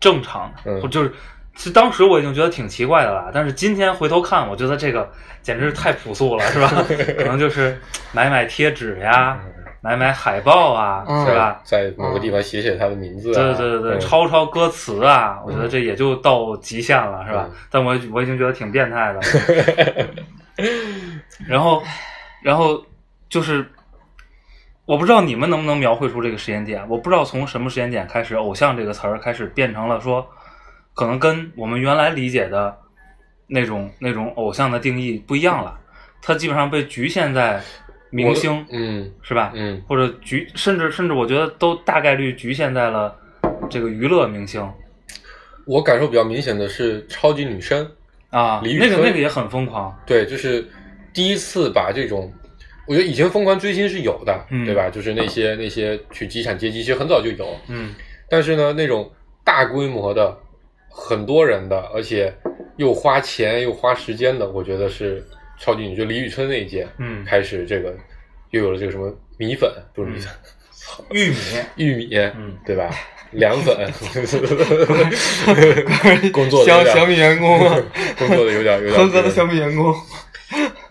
[0.00, 0.90] 正常的，嗯。
[0.90, 1.12] 就是。
[1.58, 5.10] 其实当时我已经觉得挺奇怪的了，但是今天回头看，我觉得这个
[5.42, 6.68] 简直是太朴素了，是吧？
[7.18, 7.76] 可能就是
[8.12, 9.36] 买买贴纸呀，
[9.80, 11.60] 买买海报啊，嗯是吧？
[11.64, 17.56] 在某个地方写写他的名字啊，对对对抄抄歌词啊，我觉得这也就到极限了，是吧嗯？
[17.72, 20.06] 但我我已经觉得挺变态的。
[21.48, 21.82] 然后，
[22.40, 22.80] 然后
[23.28, 23.66] 就是，
[24.84, 30.24] 我不知道你们能不能描绘出这个时间点，我不知道从什么时间点开始，“偶像”这个词儿开始变成了说，
[30.98, 32.76] 可能跟我们原来理解的
[33.46, 35.78] 那种那种偶像的定义不一样了，
[36.20, 37.62] 它基本上被局限在
[38.10, 39.08] 明星，嗯。
[39.22, 39.52] 是吧？
[39.54, 39.80] 嗯。
[39.86, 43.14] 或者局，甚至甚至我觉得都大概率局限在了
[43.70, 44.68] 这个娱乐明星。
[45.66, 47.88] 我感受比较明显的是超级女声，
[48.30, 50.68] 啊，李宇春那个那个也很疯狂，对，就是
[51.14, 52.32] 第一次把这种，
[52.88, 54.66] 我觉得以前疯狂追星是有的，嗯。
[54.66, 54.90] 对吧？
[54.90, 57.94] 就是那些那些去机场接机，其实很早就有，嗯。
[58.28, 59.08] 但是呢，那种
[59.44, 60.36] 大规模的、
[60.88, 62.32] 很多人的，而且
[62.76, 65.24] 又花钱又花时间的，我觉得是
[65.58, 67.94] 超级女，就李宇春那一届，嗯开始这个
[68.50, 70.32] 又有了这个什么米粉，不是米粉，
[71.10, 71.36] 玉米，
[71.76, 72.90] 玉米，嗯对吧？
[73.32, 73.76] 凉粉，
[76.32, 77.76] 工作的小小米员工啊，
[78.18, 79.94] 工作的有点有点合格的小米员工。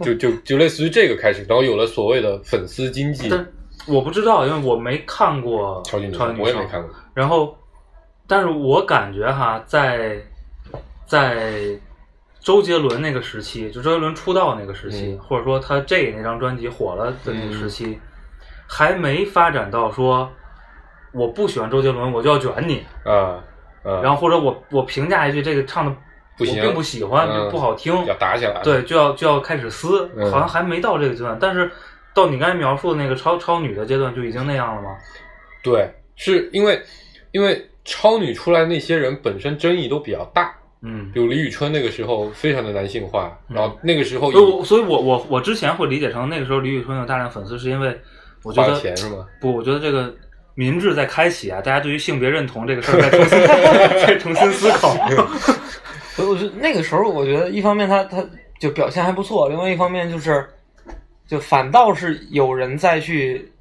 [0.02, 3.44] 就就就类似于这个开始，然后有了所谓的粉丝经济，但
[3.88, 7.58] 我不知道，因为我没看过超级女超级女声我也没看过，然后，
[8.28, 10.18] 但是我感觉哈，在
[11.06, 11.80] 在
[12.40, 18.00] 周杰伦那个时期，就周杰伦出道那个时期，嗯或者说他 J 那张专辑火了的那个时期，
[18.68, 20.30] 还没发展到说
[21.14, 23.42] 我不喜欢周杰伦，我就要卷你，啊
[23.84, 25.96] 啊，然后或者我我评价一句这个唱的
[26.38, 31.72] 不行我并不喜欢，嗯就不好听，要打起来，对，就要就要开始撕，嗯好像还没到这个阶段，但是
[32.14, 34.96] 到你刚才描述的那个超超女的阶段就已经那样了吗？
[35.64, 36.82] 对，是因为
[37.32, 47.98] 因为超女出来那些人本身争议都比较大，嗯比，如李宇春那个时候非常的男性化，然后那个时候所以我所以我我我之前会理解成那个时候李宇春有大量粉丝，是因为
[48.44, 49.26] 我觉花钱是吗？
[49.40, 50.14] 不，我觉得这个
[50.54, 53.40] 民智在开启啊，大家对于性别认同这个事儿在重新
[54.06, 54.94] 在重新思考。
[56.18, 58.22] 我我觉得那个时候，我觉得一方面他他
[58.60, 60.46] 就表现还不错，另外一方面就是，
[61.28, 63.52] 就反倒是有人再去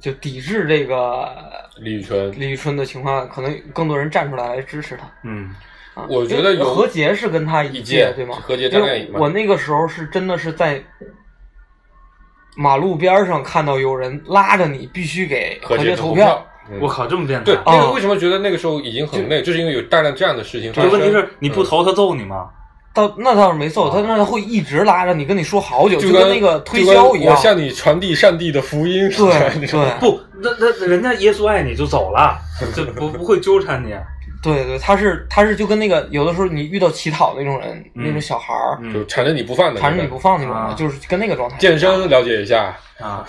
[0.00, 1.28] 就抵制这个
[1.76, 5.06] 李宇春，李宇春的情况，可能更多人站出来来支持他。
[5.22, 5.54] 嗯
[5.94, 8.36] 啊我觉得有何洁是跟他一届届对吗？
[8.40, 10.82] 何洁张靓颖我那个时候是真的是在
[12.56, 16.46] 马路边上看到有人拉着你必须给何洁洁投票
[16.80, 17.58] 我靠，这么变态对，！
[17.66, 21.00] 那哦个为什么觉得那个时候已经很累，就是因为有大量这样的事情发这生。
[21.00, 22.48] 问题是你不嗯投他揍你吗？
[22.92, 27.34] 倒那倒是没错他，那他会一直拉着你跟你说好久，就跟那个推销一样。
[27.34, 29.08] 我向你传递上帝的福音。
[29.10, 32.36] 对对不，那那人家耶稣爱你就走了，
[32.74, 33.94] 就不不会纠缠你。
[34.42, 41.58] 对对，他是他是就跟那个有的时候你遇到乞讨那种人，嗯那种小孩儿嗯就缠着你不放的，缠着你不放那种啊，就是跟那个状态。
[41.58, 42.74] 健身了解一下。
[42.98, 43.24] 啊，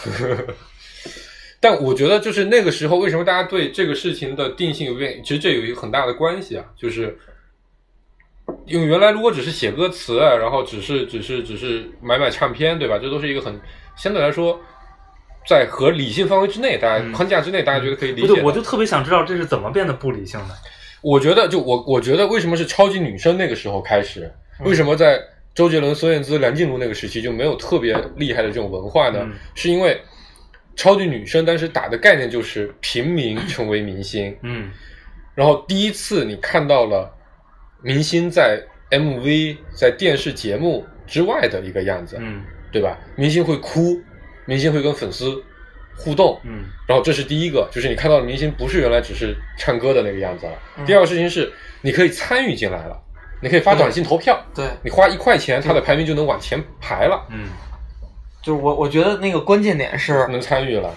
[1.60, 5.22] 但我觉得就是那个时候，为什么大家对这个事情的定性有变？
[5.24, 7.18] 其实这有一个很大的关系啊，就是
[8.72, 12.98] 因为原来如果只是写歌词啊，然后只是只是只是买买唱片，对吧？
[12.98, 13.60] 这都是一个很
[13.96, 14.60] 相对来说
[15.48, 18.28] 在合理性范围之内，大家嗯框架之内，大家觉得可以理解的。
[18.28, 20.56] 不对，我就特别想知道这是怎么变得不理性的。
[21.02, 24.32] 我觉得，就我我觉得，为什么是超级女生那个时候开始？
[24.60, 25.20] 嗯为什么在
[25.56, 29.20] 周杰伦、孙燕姿、梁静茹那个时期就没有特别厉害的这种文化呢？
[29.24, 30.00] 嗯是因为
[30.76, 34.72] 超级女生当时打的概念就是平民成为明星，嗯
[35.34, 37.12] 然后第一次你看到了
[37.82, 42.44] 明星在 MV、在电视节目之外的一个样子，嗯。
[42.72, 42.98] 对吧？
[43.18, 44.02] 明星会哭，
[44.46, 45.44] 明星会跟粉丝
[45.98, 46.64] 互动，嗯。
[46.88, 50.54] 然后这是第一个，就是你看到的明星不是原来只是唱歌的那个样子了。
[50.86, 52.98] 第二个事情是，你可以参与进来了，
[53.42, 57.50] 你可以发短信投票，对，你花一块钱，他的排名就能往前排了，嗯。
[58.42, 60.96] 就是我我觉得那个关键点是，能参与了。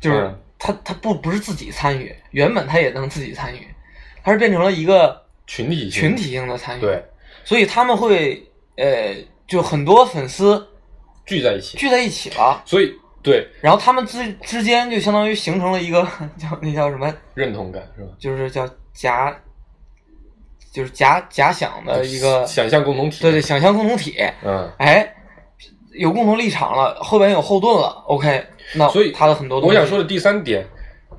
[0.00, 0.40] 就是嗯。
[0.58, 3.68] 他他不不是自己参与，原本他也能自己参与，
[4.24, 6.80] 他是变成了一个群体性群体性的参与。
[6.80, 7.02] 对，
[7.44, 8.42] 所以他们会
[8.76, 9.14] 呃，
[9.46, 10.66] 就很多粉丝
[11.26, 16.02] 聚在一起，聚在一起了，所以对然后他们之之间就相当于形成了一个
[16.36, 18.10] 叫那叫什么，认同感是吧？
[18.18, 19.34] 就是叫假，
[20.72, 23.22] 就是假假想的一个，想象共同体。
[23.22, 24.16] 对对，想象共同体。
[24.42, 25.14] 嗯，哎，
[25.92, 30.66] 有共同立场了，后边有后盾了，OK，那所以他的很多东西，我想说的第三点，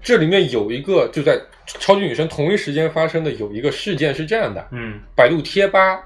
[0.01, 4.99] 这里面有一个就在超级女声同一时间发生的有一个事件是这样的：嗯。
[5.15, 5.99] 百度贴吧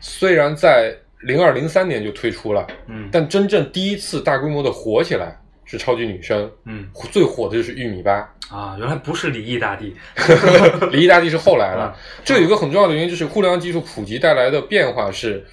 [0.00, 3.08] 虽然在零二零三年就推出了，嗯。
[3.10, 6.88] 但真正第一次大规模的火起来是超级女声，嗯。
[7.10, 9.96] 最火的就是玉米吧，啊，原来不是李毅大帝，
[10.92, 12.20] 李毅大帝是后来了嗯。
[12.24, 15.44] 这有一个很重要的原因，就是互联网技术普及带来的变化是，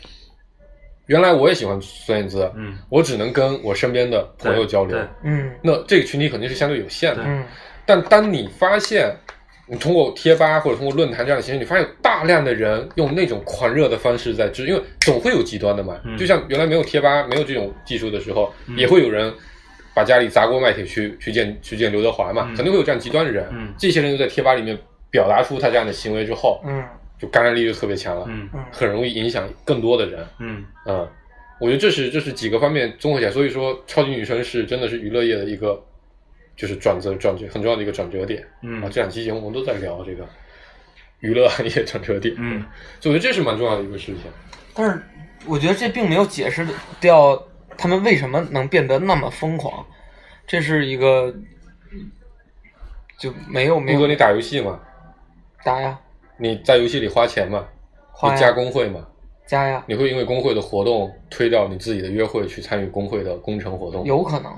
[1.07, 2.77] 原来我也喜欢孙燕姿，嗯。
[2.89, 5.51] 我只能跟我身边的朋友交流，嗯。
[5.63, 7.23] 那这个群体肯定是相对有限的。
[7.25, 7.43] 嗯
[7.85, 9.15] 但当你发现，
[9.67, 15.99] 你通过贴吧或者通过论坛这样的形式，你发现有大量的人用那种狂热的方式在支，因为总会有极端的嘛。
[16.03, 16.17] 嗯。
[16.17, 18.77] 就像原来没有贴吧、没有这种技术的时候，嗯。
[18.77, 19.33] 也会有人
[19.95, 22.55] 把家里砸锅卖铁去去见去见刘德华嘛，嗯。
[22.55, 23.47] 肯定会有这样极端的人。
[23.51, 23.73] 嗯。
[23.77, 24.77] 这些人又在贴吧里面
[25.09, 26.83] 表达出他这样的行为之后，嗯。
[27.19, 28.49] 就感染力就特别强了，嗯。
[28.53, 28.63] 嗯。
[28.71, 30.25] 很容易影响更多的人。
[30.39, 30.65] 嗯。
[30.85, 31.07] 嗯，
[31.59, 35.81] 我觉得这是这是几个方面综合起来，所以说超级女声是真的是娱乐业的一个
[36.55, 38.45] 就是转折转折很重要的一个转折点。
[38.61, 40.27] 嗯啊，这两期节目我们都在聊这个
[41.19, 42.63] 娱乐行业转折点，嗯，
[42.99, 44.23] 所以我觉得这是蛮重要的一个事情。
[44.73, 45.01] 但是
[45.45, 46.67] 我觉得这并没有解释
[46.99, 47.41] 掉
[47.77, 49.85] 他们为什么能变得那么疯狂，
[50.47, 51.33] 这是一个
[53.17, 54.79] 就没有没有木哥，你打游戏嘛？
[55.63, 55.97] 打呀
[56.37, 57.65] 你在游戏里花钱嘛？
[58.11, 59.05] 花呀你加工会嘛？
[59.45, 64.05] 加呀，你会因为工会的活动推掉你自己的约会去参与工会的工程活动？
[64.05, 64.51] 有可能，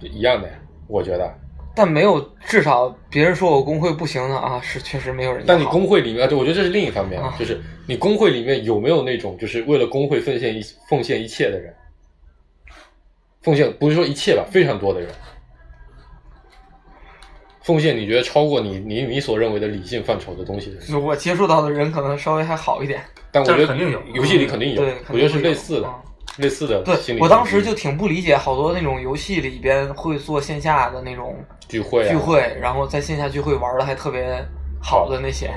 [0.00, 0.54] 一样的呀，
[0.92, 1.34] 我觉得。
[1.74, 11.74] 但没有至少别人说我工会不行的啊，是确实没有人但你工会里面，啊对，我觉得这是另一方面，啊就是你工会里面有没有那种就是为了工会奉献一奉献一切的人？
[13.40, 15.08] 奉献不是说一切吧，非常多的人。
[17.62, 23.00] 奉献你觉得超过你你你所认为的理性范畴的东西的人，就我接触到的人可能稍微还好一点，
[23.30, 26.02] 但我觉得肯定有游戏里肯定有，对，我觉得是类似的，啊
[26.38, 31.36] 类似的心对我当时就挺不理解，好多那种游戏里边会做线下的那种
[31.68, 34.44] 聚会啊聚会，然后在线下聚会玩的还特别
[34.80, 35.48] 好的那些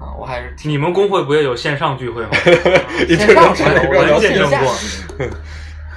[0.00, 2.30] 嗯啊，我还是挺你们工会不也有线上聚会吗？
[3.08, 3.62] 你线上是
[4.20, 4.74] 见证过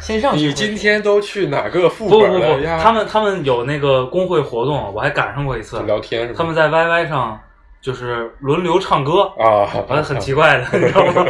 [0.01, 2.77] 线上你今天都去哪个副不不不，本了呀？
[2.83, 5.79] 他们他们有那个工会活动，我还赶上过一次。
[5.83, 6.35] 聊天是吧？
[6.37, 7.39] 他们在 YY 上
[7.81, 11.25] 就是轮流唱歌，啊，完了很奇怪的，你知道吗？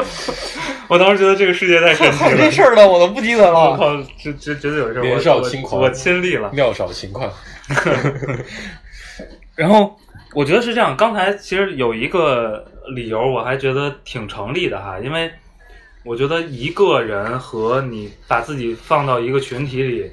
[0.90, 2.50] 我当时觉得这个世界太神奇还有这。
[2.50, 3.70] 事儿呢，我都不记得了。
[3.70, 6.50] 我靠，这这绝对有这事儿，年少我轻狂我我亲历了。
[6.52, 7.30] 尿少情况，
[9.54, 9.96] 然后
[10.34, 15.30] 我觉得是这样，刚才其实有一个理由，我还觉得挺成立的哈，因为
[16.04, 20.10] 我觉得一个人和你把自己放到一个群体里，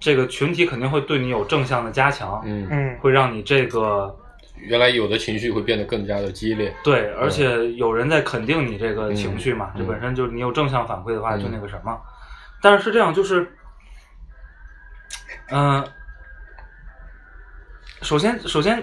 [0.00, 4.16] 这个群体肯定会对你有正向的加强，嗯，嗯会让你这个
[4.60, 9.80] 原来有的情绪会变得更加的激烈，对，而且有人在肯定你这个情绪嘛，嗯。
[9.80, 11.40] 这本身就是你有正向反馈的话，嗯。
[11.40, 12.00] 就那个什么。
[12.60, 13.50] 但是是这样，就是，
[15.50, 15.86] 嗯、
[18.02, 18.82] 首先首先，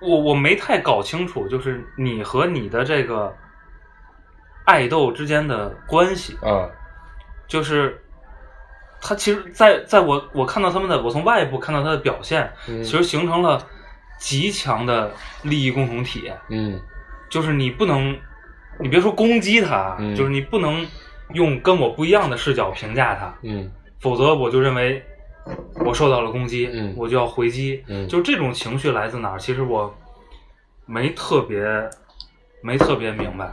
[0.00, 3.36] 我我没太搞清楚，就是你和你的这个
[4.64, 6.70] 爱豆之间的关系，啊，
[7.46, 8.02] 就是
[9.00, 13.60] 他其实在在我我看到他们的，我从外部看到他的表现，嗯其实形成了
[14.18, 15.10] 极强的
[15.42, 16.32] 利益共同体。
[16.48, 16.80] 嗯
[17.28, 18.16] 就是你不能，
[18.78, 20.86] 你别说攻击他，嗯就是你不能
[21.32, 25.04] 用跟我不一样的视角评价他，嗯否则我就认为
[25.84, 27.84] 我受到了攻击，嗯我就要回击。
[27.88, 29.38] 嗯就这种情绪来自哪儿？
[29.38, 29.92] 其实我
[30.84, 31.64] 没特别
[32.62, 33.52] 没特别明白。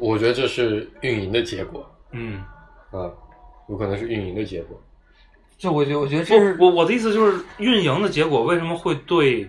[0.00, 2.42] 我觉得这是运营的结果嗯，
[2.90, 3.10] 啊，
[3.68, 4.80] 有可能是运营的结果，
[5.58, 9.48] 就我觉得，我觉得这是我我我的意思就是，运营的结果为什么会对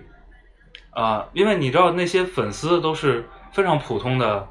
[0.92, 4.48] 啊、因为你知道那些粉丝都是非常普通的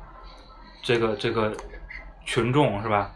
[0.83, 1.57] 这个这个
[2.27, 3.11] 群众是吧？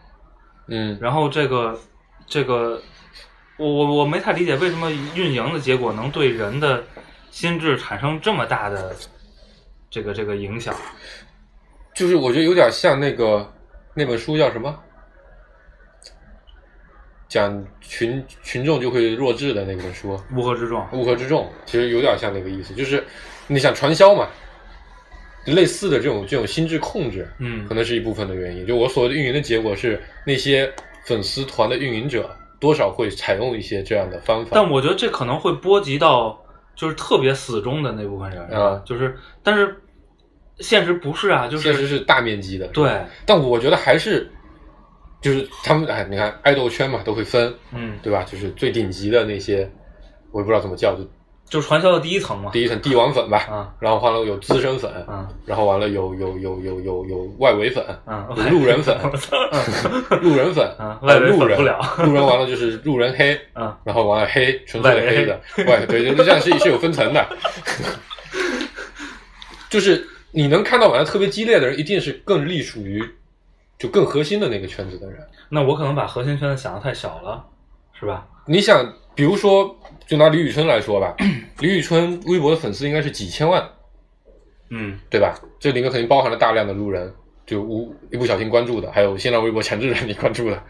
[0.67, 1.79] 嗯然后这个
[2.25, 2.81] 这个，
[3.57, 6.83] 我我我没太理解为什么运营的结果能对人的
[7.29, 8.95] 心智产生这么大的
[9.91, 10.73] 这个这个影响。
[11.93, 13.47] 就是我觉得有点像那个
[13.93, 14.75] 那本书叫什么？
[17.29, 23.01] 讲群群众就会弱智的那本书，乌合之众，乌合之众，其实有点像那个意思，就是
[23.47, 24.27] 你想传销嘛，
[25.45, 28.65] 类似的这种这种心智控制，嗯可能是一部分的原因。
[28.65, 30.69] 就我所谓的运营的结果是，那些
[31.05, 34.51] 粉丝团的运营者多少会采用一些这样的方法。
[34.55, 36.43] 但我觉得这可能会波及到
[36.75, 39.75] 就是特别死忠的那部分人，啊就是但是
[40.59, 42.91] 现实不是啊，就是现实是大面积的，对，
[43.25, 44.29] 但我觉得还是，
[45.21, 48.23] 就是他们哎，你看爱豆圈嘛，都会分，嗯，对吧？
[48.23, 49.69] 就是最顶级的那些，
[50.31, 51.05] 我也不知道怎么叫，就
[51.49, 53.73] 就传销的第一层嘛，第一层帝王粉吧，啊。
[53.79, 58.95] 然后完了有资深粉，嗯然后完了有有有有有有外围粉，嗯，有路人粉，
[60.21, 67.27] 路人粉，嗯外围路人粉不了路人完了就是路人黑， 嗯然后完了黑纯粹的黑的，外对，就是这样是是有分层的，
[69.69, 73.03] 就是你能看到玩的特别激烈的人，一定是更隶属于
[73.79, 75.19] 就更核心的那个圈子的人。
[75.49, 77.43] 那我可能把核心圈子想的太小了，
[77.99, 78.27] 是吧？
[78.45, 79.75] 你想，比如说，
[80.05, 81.15] 就拿李宇春来说吧，
[81.59, 83.67] 李宇春微博的粉丝应该是几千万，
[84.69, 85.33] 嗯对吧？
[85.59, 87.11] 这里面肯定包含了大量的路人，
[87.45, 90.61] 就无一不小心关注的，还有新浪微博强制让你关注的。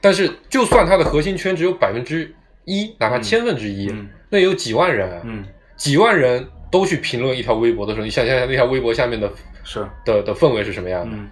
[0.00, 2.32] 但是，就算他的核心圈只有百分之
[2.64, 5.44] 一，哪怕千分之一，嗯那也有几万人
[5.76, 9.32] 几万人都去评论一条微博的时候，你想象一下那条微博下面的
[9.64, 11.28] 是，的的氛围是什么样的，嗯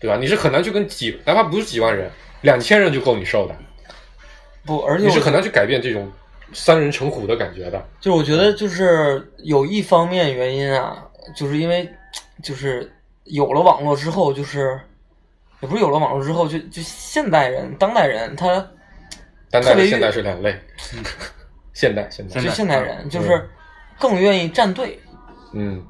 [0.00, 0.16] 对吧？
[0.16, 2.10] 你是很难去跟几，哪怕不是几万人，
[2.42, 3.56] 两千人就够你受的，
[4.64, 6.12] 不，而且你是很难去改变这种
[6.52, 7.82] 三人成虎的感觉的。
[8.00, 11.02] 就是我觉得就是有一方面原因啊，
[11.34, 11.88] 就是因为
[12.42, 12.92] 就是
[13.24, 14.78] 有了网络之后，就是
[15.60, 18.46] 也不是有了网络之后，就就现代人、当代人，他
[19.50, 20.54] 当代现代是两类，
[21.72, 23.48] 现代现代就现代现代人就是
[23.98, 25.00] 更愿意站队，
[25.54, 25.82] 嗯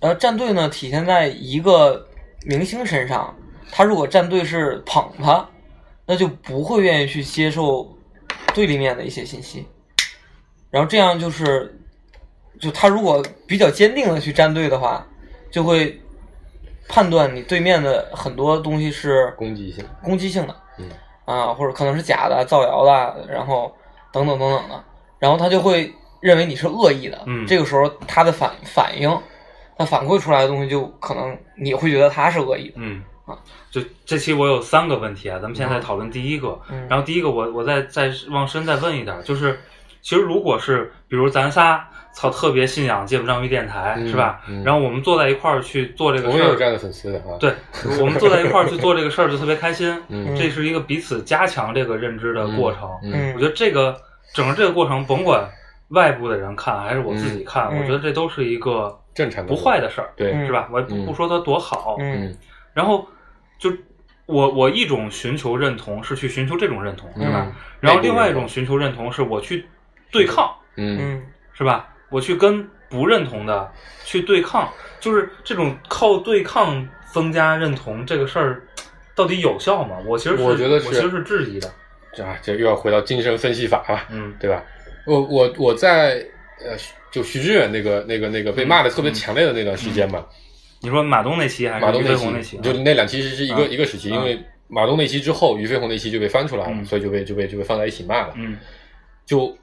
[0.00, 2.07] 然后站队呢体现在一个
[2.48, 3.36] 明星身上，
[3.70, 5.46] 他如果站队是捧他，
[6.06, 7.86] 那就不会愿意去接受
[8.54, 9.66] 对立面的一些信息，
[10.70, 11.78] 然后这样就是，
[12.58, 15.06] 就他如果比较坚定的去站队的话，
[15.50, 16.00] 就会
[16.88, 20.88] 判断你对面的很多东西是攻击性，攻击性的，嗯。
[21.26, 23.70] 啊，或者可能是假的、造谣的，然后
[24.10, 24.82] 等等等等的，
[25.18, 27.22] 然后他就会认为你是恶意的。
[27.26, 27.46] 嗯。
[27.46, 29.10] 这个时候他的反反应，
[29.78, 32.74] 他反馈出来的东西就可能你会觉得他是恶意的。
[32.76, 33.36] 嗯啊，
[33.70, 39.60] 就这期我有三个问题啊，咱们现在讨论第一个，嗯然后第一个我我再再往深再问一点，就是
[40.00, 44.40] 其实如果是比如咱仨操特别信仰芥末章鱼电台、嗯是吧？
[44.48, 47.52] 嗯然后我们坐在一块儿去做这个事儿，我也有这样的粉丝的啊。，对，
[48.00, 52.88] 我们坐在一块儿去做这个事儿就特别开心，嗯这是一个彼此加强这个认知的过程。
[53.02, 53.94] 嗯我觉得这个
[54.34, 55.46] 整个这个过程，甭管
[55.88, 60.68] 外部的人看还是我自己看，嗯我觉得这都是一个正常的不坏的事儿，对，嗯是吧？
[60.72, 62.36] 我也不嗯不说它多好，嗯嗯
[62.72, 63.04] 然后
[63.58, 63.72] 就
[64.26, 67.42] 我我一种寻求认同是去寻求这种认同，是吧？
[67.48, 69.66] 嗯然后另外一种寻求认同是我去
[70.12, 71.88] 对抗，嗯嗯是吧？
[72.10, 73.72] 我去跟不认同的
[74.04, 78.62] 去对抗，就是这种靠对抗增加认同这个事儿，
[79.16, 79.96] 到底有效吗？
[80.06, 81.68] 我其实是我觉得是我其实是质疑的，
[82.12, 84.62] 这啊，这又要回到精神分析法了，嗯对吧？
[85.06, 86.24] 我我我在
[86.64, 86.76] 呃，
[87.10, 90.26] 就徐志远那个那个那个被骂的特别强烈的那段时间嘛，
[90.80, 92.60] 你说马东那期还是于马东那期飞鸿那期啊？
[92.62, 96.84] 就那两期是是一个啊一个时期，啊因为马东那期之后，于飞鸿那期就被翻出来了，嗯。
[96.84, 98.34] 所以就被就被就被放在一起骂了。
[98.36, 98.58] 嗯。
[99.24, 99.56] 就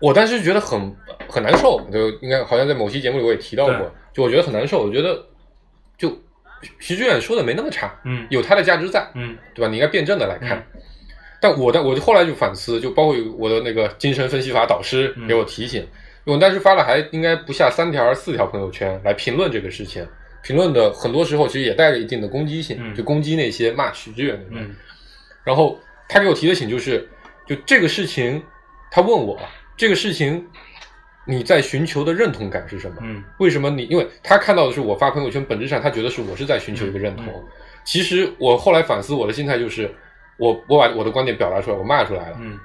[0.00, 0.94] 我当时觉得很
[1.28, 5.24] 很难受，就应该好像在某期节目里我也提到过，就我觉得很难受，我觉得
[5.98, 6.16] 就
[6.78, 8.26] 徐志远说的没那么差，嗯。
[8.30, 9.36] 有他的价值在，嗯。
[9.54, 9.68] 对吧？
[9.68, 10.58] 你应该辩证的来看。
[10.74, 10.80] 嗯
[11.44, 15.86] 但我的我就后来就反思，就包括我的那个精神分析法导师嗯给我提醒，
[16.24, 20.02] 我当时发了还应该不下三条四条朋友圈来评论这个事情，
[20.42, 24.66] 评论的很多时候其实也带着一定的攻击性，嗯就攻击那些骂许志远的人。
[24.70, 24.74] 嗯
[25.44, 25.78] 然后
[26.08, 27.06] 他给我提的醒就是，
[27.46, 28.42] 就这个事情，
[28.90, 29.38] 他问我
[29.76, 30.42] 这个事情
[31.26, 32.96] 你在寻求的认同感是什么？
[33.02, 33.84] 嗯为什么你？
[33.84, 37.26] 因为他看到的是我发朋友圈，本质上他觉得是我是在寻求一个认同。
[37.26, 37.44] 嗯
[37.84, 39.94] 其实我后来反思，我的心态就是，
[40.38, 42.58] 我我把我的观点表达出来，我骂出来了，嗯。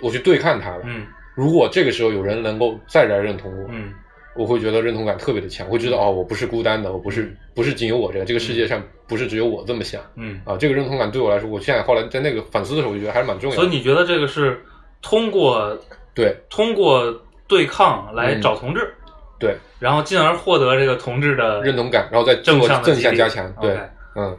[0.00, 0.82] 我去对抗他了。
[0.84, 1.06] 嗯。
[1.34, 3.92] 如果这个时候有人能够再来认同我，嗯。
[4.36, 10.56] 我会觉得认同感特别的强，会知道哦，我不是孤单的，我不是不是仅有我这个，这个世界上不是只有我这么想嗯，啊。
[10.56, 13.62] 这个认同感对我来说，我现在后来在那个反思的时候，我就觉得还是蛮重要的。
[13.62, 14.60] 所以你觉得这个是
[15.00, 15.78] 通过
[16.14, 16.36] 对。
[16.50, 17.14] 通过
[17.46, 18.42] 对抗来嗯。
[18.42, 18.92] 找同志，
[19.38, 19.56] 对。
[19.78, 23.52] 然后进而获得这个同志的认同感，然后再正向正向加强。
[23.60, 23.78] 对
[24.16, 24.36] 嗯，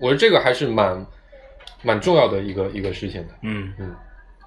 [0.00, 1.06] 我觉得这个还是蛮
[1.88, 3.34] 蛮重要的一个一个事情的。
[3.42, 3.72] 嗯。
[3.78, 3.96] 嗯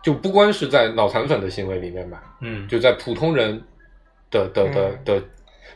[0.04, 2.68] 就不光是在脑残粉的行为里面吧，嗯。
[2.68, 3.62] 就在普通人
[4.32, 5.20] 的的的的，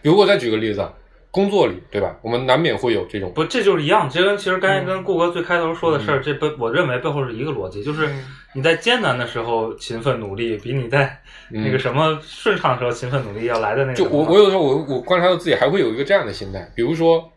[0.01, 0.91] 比如我再举个例子啊，
[1.29, 4.09] 工作里对吧，我们难免会有这种不，这就是一样。
[4.09, 4.85] 这跟其实刚才嗯。
[4.85, 8.25] 跟顾哥最开头说的事儿，这背我认为背后是一个逻辑，就是嗯。
[8.55, 13.95] 你在艰难的时候勤奋努力，比你在那个什么顺畅的时候勤奋努力要来的那个。
[13.95, 17.31] 就我我有时候我我观察到自己还会有一个这样的心态，比如说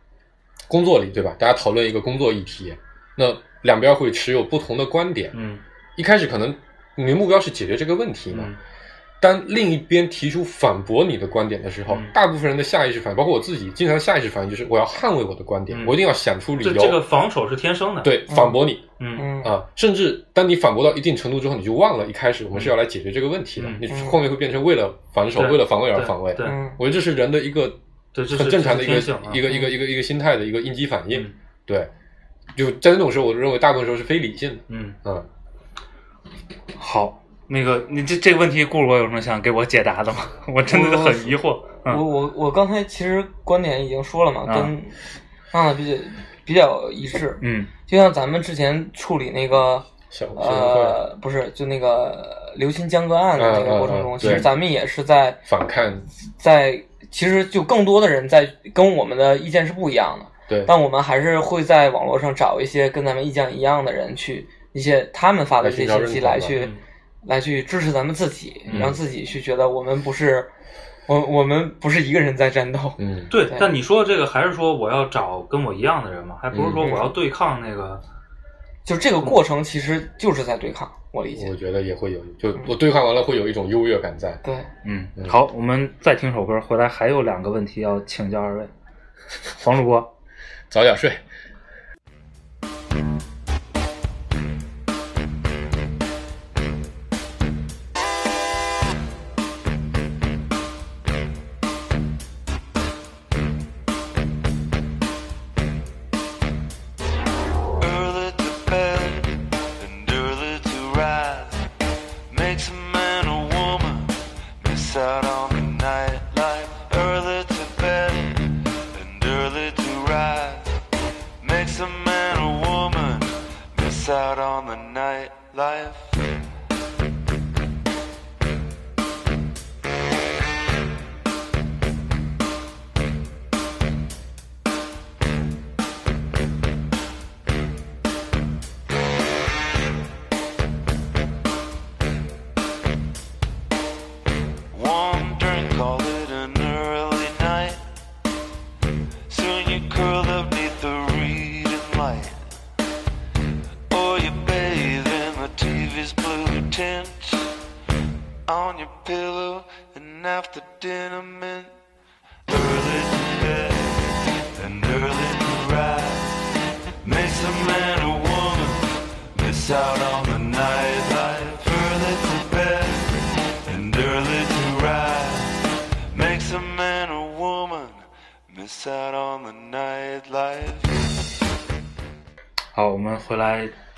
[0.68, 2.72] 工作里对吧，大家讨论一个工作议题，
[3.16, 3.26] 那
[3.62, 5.58] 两边会持有不同的观点，嗯。
[5.96, 6.54] 一开始可能
[6.94, 8.56] 你的目标是解决这个问题嘛，嗯。
[9.20, 12.06] 当另一边提出反驳你的观点的时候，嗯。
[12.14, 15.84] 大部分人的下意识反应，包括我自己，经常下意识反应就是我要捍卫我的观点，嗯。
[15.86, 19.18] 我一定要想出理由，这这个防守是天生的。，对反驳你嗯。
[19.20, 19.42] 嗯。
[19.42, 23.78] 啊、甚至当你反驳到一定程度之后，你就忘了一开始我们是要来解决这个问题的，嗯。
[23.80, 26.32] 你后面会变成为了防守、对为了防卫而防卫。
[26.34, 27.66] 对，嗯我觉得这是人的一个
[28.12, 28.92] 对这是很正常的一个
[29.32, 31.22] 一个一个一个一个心态的一个应激反应。
[31.22, 31.32] 嗯。
[31.66, 31.86] 对，
[32.58, 34.56] 就在那种时候，我认为大部分时候是非理性的。
[34.68, 35.24] 嗯，嗯，
[36.76, 37.22] 好。
[37.50, 40.18] 那个，你这这个问题，顾罗有什么想给我解答的吗？
[40.54, 41.48] 我真的很疑惑。
[41.52, 44.82] 我嗯我我刚才其实观点已经说了嘛，啊跟
[45.54, 45.98] 娜娜比较
[46.44, 47.38] 比较一致。
[47.40, 49.82] 嗯就像咱们之前处理那个
[50.36, 55.98] 呃，不是，就那个刘鑫江歌案的那个过程中，嗯嗯嗯其实咱们也是在反看，
[56.36, 56.78] 在，
[57.10, 66.68] 其实就更多的人在跟我们的意见是不一样的，对，但我们还是会在网络上找一些跟咱们意见一样的人去一些他们发的这些信息来去
[67.26, 68.80] 来去支持咱们自己，嗯。
[68.80, 70.48] 让自己去觉得我们不是
[71.06, 72.78] 我我们不是一个人在战斗。
[72.98, 78.00] 嗯，对对，但你说的这个还是说我要找跟我一样的人嘛，还不是说嗯我要对抗那个。
[78.84, 81.46] 就这个过程其实就是在对抗，我理解。
[81.50, 81.54] 我。
[81.54, 84.32] 觉得也会有，就我对抗完了会有一种优越感在。
[84.42, 84.54] 对，
[84.86, 88.66] 嗯嗯，好，我们再听首歌，回来还有两个问题要请教二位。
[89.62, 90.17] 黄主播，
[90.70, 91.10] 早点睡。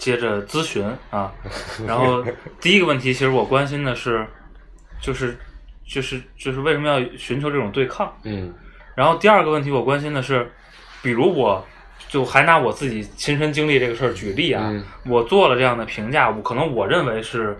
[0.01, 1.30] 接着咨询啊。
[1.86, 2.24] 然后
[2.61, 4.26] 第一个问题，其实我关心的是，
[5.01, 5.38] 就是
[5.86, 8.12] 就是就是为什么要寻求这种对抗？
[8.24, 8.53] 嗯
[8.96, 10.51] 然后第二个问题，我关心的是，
[11.03, 11.64] 比如我
[12.09, 17.57] 就还拿我自己亲身经历这个事儿举例啊，嗯我做了这样的评价，我可能我认为是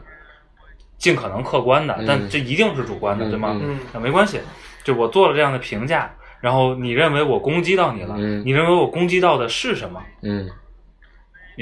[0.99, 3.59] 尽可能客观的，嗯但这一定是主观的，嗯对吗？
[3.62, 4.41] 嗯那没关系，
[4.84, 10.03] 就我做了这样的评价，然后你认为我攻击到你了，嗯你认为我攻击到的是什么？
[10.22, 10.47] 嗯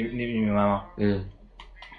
[0.01, 0.83] 你你你明白吗？
[0.97, 1.25] 嗯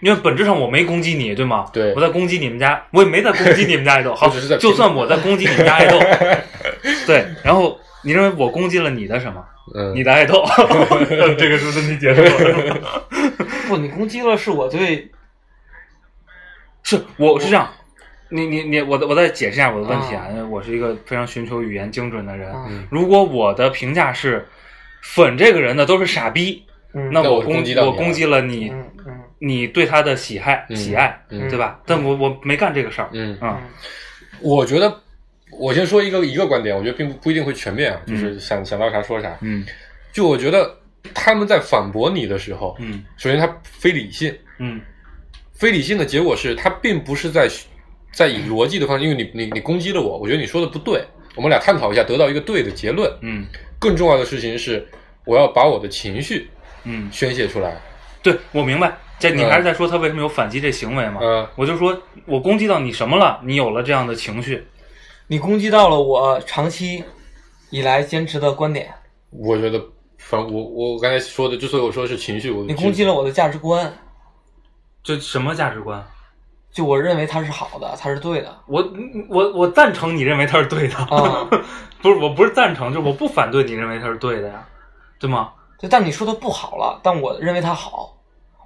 [0.01, 1.67] 因为本质上我没攻击你，对吗？
[1.75, 4.15] 对我在攻击你们家，我也没在攻击你们家爱豆。
[4.17, 5.99] 好就算我在攻击你们家爱豆，
[7.07, 9.45] 对，然后你认为我攻击了你的什么？
[9.75, 10.43] 嗯，你的爱豆，
[11.37, 12.81] 这个是问题结束了。
[13.69, 15.11] 不，你攻击了是我对
[16.83, 17.69] 是，我是这样，
[18.31, 22.51] 你你你，我我再解释一下我的问题啊，啊因为我是一个非常寻求语言精准的人。
[22.51, 24.49] 啊如果我的评价是
[25.03, 26.65] 粉这个人的都是傻逼，
[26.95, 27.11] 嗯。
[27.13, 29.21] 那我攻攻击了我攻击了你，嗯嗯。
[29.39, 31.49] 你对他的喜爱嗯喜爱，嗯。
[31.49, 31.81] 对吧？
[31.87, 33.37] 但我我没干这个事儿，嗯。
[33.41, 33.61] 啊，
[34.41, 35.01] 我觉得，
[35.53, 39.37] 我先说一个一个观点，我觉得并不不一定会全面啊，就是想想到啥说啥。
[39.41, 39.65] 嗯。
[40.13, 40.77] 就我觉得
[41.15, 44.81] 他们在反驳你的时候，嗯首先他非理性，嗯。
[45.55, 47.49] 非理性的结果是他并不是在
[48.13, 53.11] 在以逻辑的方式，因为你你你攻击了我，我觉得你说的不对，我们俩探讨一下，得到一个对的结论。
[53.23, 53.47] 嗯。
[53.79, 54.87] 更重要的事情是，
[55.25, 56.51] 我要把我的情绪
[56.85, 57.81] 嗯，宣泄出来。
[58.23, 58.97] 对我明白。
[59.19, 61.21] 这你嗯还是在说他为什么有反击这行为吗？
[61.23, 63.39] 嗯我就说我攻击到你什么了？
[63.45, 64.67] 你有了这样的情绪，
[65.27, 67.05] 你攻击到了我长期
[67.69, 68.89] 以来坚持的观点，
[69.29, 69.79] 我觉得，
[70.17, 73.93] 反正我我刚才说的，之所以我说是情绪，我你攻击了我的价值观，
[75.03, 76.03] 这什么价值观？
[76.73, 78.91] 就我认为它是好的，它是对的我
[79.29, 81.47] 我我赞成你认为他是对的，啊。
[82.01, 84.67] 不是我不是赞成，就是我不反对你认为他是对的呀，
[85.19, 85.51] 对吗？
[85.81, 88.17] 对，但你说它不好了，但我认为他好，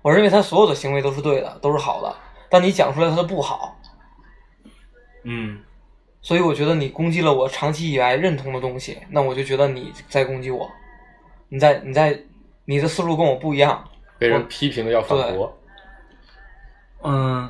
[0.03, 2.15] 我认为他所有的行为都是对的，都是好的。
[2.51, 3.77] 但你讲出来他的不好，
[5.23, 5.61] 嗯
[6.21, 10.71] 所以我觉得你攻击了我长期以来认同的东西，那我就觉得你在攻击我，
[11.49, 12.19] 你在你在
[12.65, 13.85] 你的思路跟我不一样。
[14.19, 15.59] 被人批评的要反驳。
[17.03, 17.49] 嗯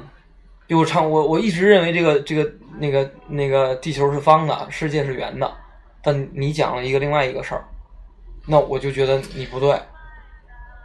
[0.67, 5.57] 就我长我我一直认为这个这个那个那个地球是方的，世界是圆的，
[6.03, 7.65] 但你讲了一个另外一个事儿，
[8.47, 9.79] 那我就觉得你不对，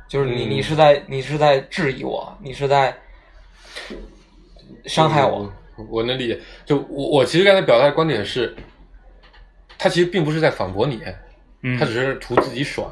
[0.08, 2.96] 就是你嗯你是在你是在质疑我，你是在
[4.86, 5.52] 伤害我。
[5.76, 6.40] 我，我能理解。
[6.66, 8.56] 就我我其实刚才表达的观点是，
[9.78, 11.02] 他其实并不是在反驳你，
[11.62, 12.90] 嗯他只是图自己爽。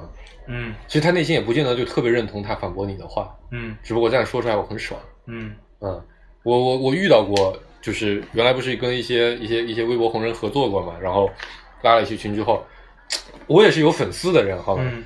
[0.49, 4.99] 嗯其实他内心也不见得就特别认同他反驳你的话，嗯只不过这样说出来我很爽。
[5.25, 6.01] 嗯嗯，
[6.43, 11.29] 我我我遇到过，就是原来不是跟一些一些一些微博红人合作过嘛，然后
[11.81, 12.65] 拉了一些群之后，
[13.47, 15.03] 我也是有粉丝的人，好吧，嗯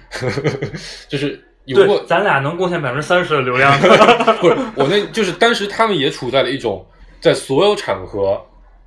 [1.07, 3.71] 就是有过，咱俩能贡献百分之三十的流量。
[4.41, 6.85] 不是我那就是当时他们也处在了一种
[7.19, 8.41] 在所有场合。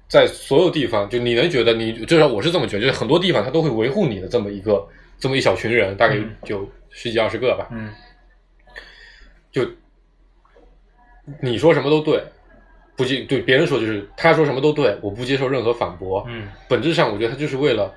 [0.07, 4.87] 在所有地方，就你能觉得你至少我是这么觉得，就是很多地方他都会维护你的这么一个
[5.19, 7.69] 这么一小群人，大概嗯就十几二十个吧。
[7.73, 7.91] 嗯
[9.51, 9.67] 就
[11.41, 12.23] 你说什么都对，
[12.95, 16.23] 不接对别人说就是他说什么都对，我不接受任何反驳。
[16.29, 17.93] 嗯本质上我觉得他就是为了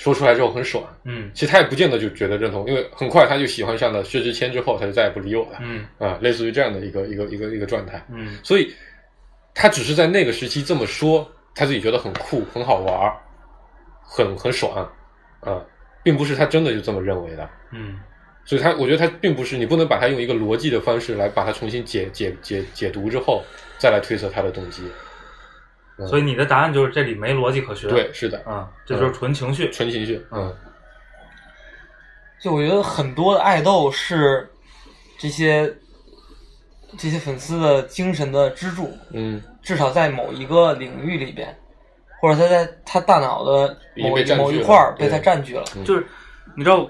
[0.00, 0.82] 说出来之后很爽。
[1.04, 5.58] 嗯其实他也不见得就觉得认同，因为很快他就喜欢上了薛之谦之后，他就再也不理我了。
[5.60, 8.02] 嗯啊，类似于这样的一个一个一个一个状态。
[8.10, 8.74] 嗯所以
[9.54, 13.12] 他只是在那个时期这么说，他自己觉得很酷、很好玩儿、
[14.02, 14.88] 很很爽
[15.40, 15.60] 啊，
[16.02, 17.50] 并不是他真的就这么认为的。
[17.72, 18.00] 嗯
[18.46, 23.44] 所以他，我觉得他并不是你不能把它用一个逻辑的方式来把它重新解解解解读之后，
[23.78, 24.82] 再来推测他的动机。
[26.06, 27.88] 所以你的答案就是这里没逻辑可循。
[27.90, 29.70] 对，是的，啊，这就是纯情绪。
[29.70, 30.54] 纯情绪，嗯。
[32.40, 34.50] 就我觉得很多的爱豆是
[35.18, 35.70] 这些
[36.96, 39.42] 这些粉丝的精神的支柱，嗯。
[39.62, 41.54] 至少在某一个领域里边，
[42.18, 45.64] 或者他在他大脑的某一某一块儿被他占据了。
[45.84, 46.06] 就是
[46.56, 46.88] 你知道，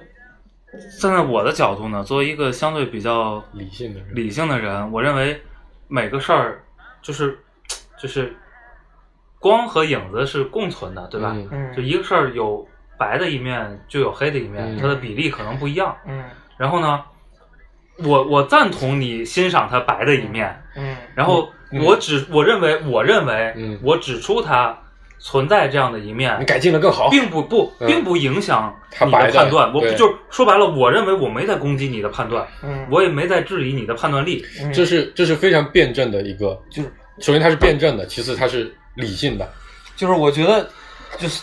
[1.01, 5.43] 站在我的角度呢，作为一个相对比较理性的人，理性的人，我认为
[5.89, 6.63] 每个事儿
[7.03, 7.37] 就是
[8.01, 8.33] 就是
[9.41, 11.33] 光和影子是共存的，对吧？
[11.35, 12.65] 嗯嗯就一个事儿有
[12.99, 15.97] 白的一面，就有黑的一面，嗯它的比例可能不一样。
[16.07, 16.23] 嗯
[16.59, 17.01] 然后呢，
[18.05, 24.79] 我我赞同你欣赏它白的一面，嗯然后嗯我只我认为我认为嗯我指出它
[25.19, 27.09] 存在这样的一面你，改进的更好。
[27.09, 28.75] 并不不嗯并不影响
[29.07, 29.73] 你的判断。
[29.73, 34.45] 我对就是说白了，我认为我没在攻击你的判断，嗯，我也没在质疑你的判断力。
[34.63, 39.49] 嗯这是这是非常辩证的一个，就是首先它是辩证的，其次它是理性的。
[39.97, 40.69] 就是我觉得
[41.19, 41.43] 就是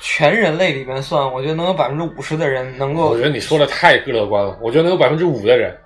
[0.00, 5.76] 全人类里面算，我觉得能有百分之五十的人能够我觉得你说的太乐观了，我觉得能有百分之五的人，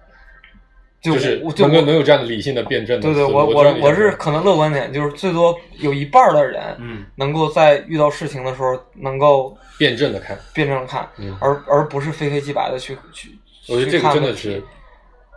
[1.01, 13.37] 就就是我就我能够能有这样的理性的辩证的对对，我我我是可能乐观点，就是最多有一半的人嗯能够在遇到事情的时候能够辩证的看，辩证地看，嗯而而不是非黑即白的去去。
[13.69, 14.65] 我觉得这个去看问题真的是，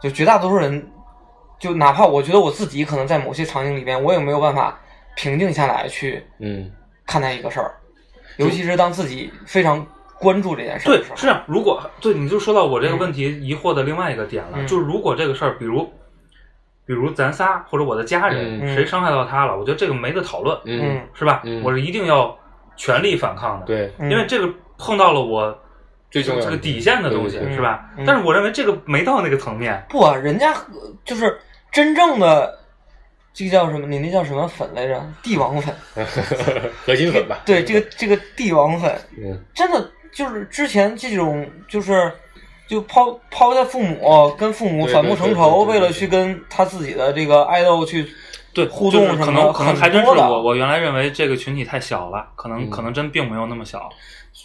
[0.01, 0.91] 就绝大多数人，
[1.59, 4.79] 就哪怕我觉得我自己可能在某些场景里边，我也没有办法
[5.15, 6.71] 平静下来去嗯。
[7.05, 7.73] 看待一个事儿，
[8.37, 9.85] 尤其是当自己非常
[10.17, 11.15] 关注这件事儿的时，候。
[11.15, 11.43] 对是这样。
[11.47, 14.67] 如果对你就说到我这个问题疑惑的另外一个点了，嗯。
[14.67, 15.83] 就是如果这个事儿，比如
[16.85, 18.73] 比如咱仨或者我的家人、嗯。
[18.73, 21.41] 谁伤害到他了，我觉得这个没得讨论，嗯，是吧？
[21.43, 21.61] 嗯。
[21.63, 22.37] 我是一定要
[22.77, 24.47] 全力反抗的，，对，嗯因为这个
[24.77, 25.57] 碰到了我
[26.09, 27.89] 最重要这个底线的东西，是吧？
[27.97, 28.05] 嗯。
[28.05, 31.37] 但是我认为这个没到那个层面，不啊，人家呃就是
[31.71, 32.57] 真正的
[33.33, 33.87] 这个叫什么？
[33.87, 35.01] 你那叫什么粉来着？
[35.23, 35.75] 帝王粉。
[36.85, 42.11] 核心粉吧，对，这个这个帝王粉，嗯真的就是之前这种就是。
[42.67, 48.07] 就抛抛下父母，跟父母反目成仇，为了去跟他自己的这个爱豆去
[48.53, 53.89] 对互动就是可能什么的可能还真是很多的我我原来认为这个群体太小了，可能、嗯可能真并没有那么小，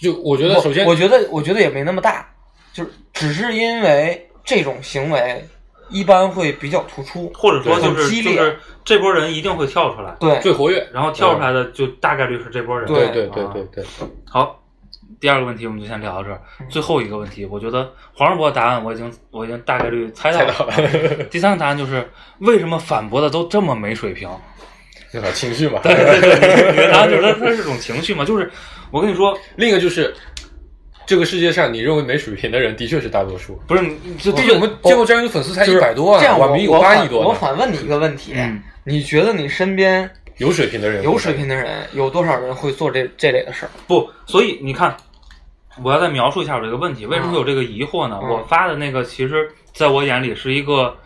[0.02, 2.28] 就我觉得首先我觉得我觉得也没那么大，
[2.72, 5.44] 就是只是因为这种行为
[5.88, 12.86] 一般会比较突出，或者说就是激烈就是这波人一定会跳出来，对最活跃，然后跳出来的就大概率是这波人。
[12.86, 13.84] 对对对啊对对，
[14.28, 14.60] 好，
[15.20, 16.40] 第二个问题我们就先聊到这儿。
[16.60, 20.52] 嗯最后一个问题，我觉得黄世博的答案我已经我已经大概率猜到了。
[20.58, 20.74] 到了，
[21.30, 22.08] 第三个答案就是
[22.38, 24.28] 为什么反驳的都这么没水平？
[25.12, 25.80] 有点情绪嘛。
[25.82, 28.50] 对对对，你的答案就是它它是种情绪嘛，就是
[28.90, 30.14] 我跟你说，另一个就是，
[31.06, 33.58] 这个世界上你认为没水平的人的确是大多数。
[33.66, 43.70] 不是你这毕竟我们见过张宇粉丝才就是一百多万，这样我网民有我我八亿多我，反问你一个问题，嗯你觉得你身边有水平的人，有水平的人有多少人会做这这类的事儿？
[43.86, 44.96] 不，所以你看，
[45.82, 48.18] 我要再描述一下我这个问题，为什么会有这个疑惑呢？
[48.22, 50.96] 嗯我发的那个其实在我眼里是一个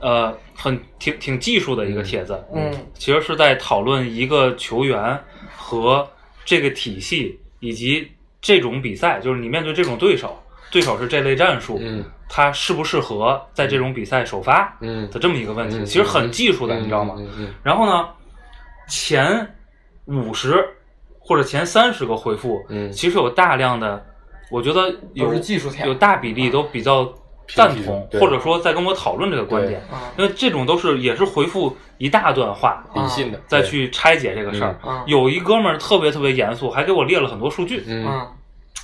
[0.00, 5.18] 呃很挺挺技术的一个帖子，嗯其实是在讨论一个球员
[5.56, 6.06] 和
[6.44, 8.06] 这个体系以及
[8.40, 10.38] 这种比赛，就是你面对这种对手，
[10.70, 12.04] 对手是这类战术，嗯。
[12.32, 15.10] 他适不适合在这种比赛首发嗯。
[15.10, 17.16] 的这么一个问题，嗯其实很技术的，嗯你知道吗？
[17.62, 18.08] 然后呢，
[18.88, 19.46] 前
[20.04, 20.64] 五十
[21.18, 22.90] 或者前三十个回复，嗯。
[22.92, 24.04] 其实有大量的，
[24.50, 27.12] 我觉得有技术有大比例都比较
[27.54, 30.12] 赞同或者说在跟我讨论这个观点，啊。
[30.16, 34.78] 因为这种都是也是回复一大段话，理性的再去拆解这个事儿。
[34.86, 35.02] 嗯。
[35.06, 37.84] 有一哥们儿特别特别严肃，还给我列了很多数据。
[37.86, 38.06] 嗯。
[38.06, 38.28] 嗯。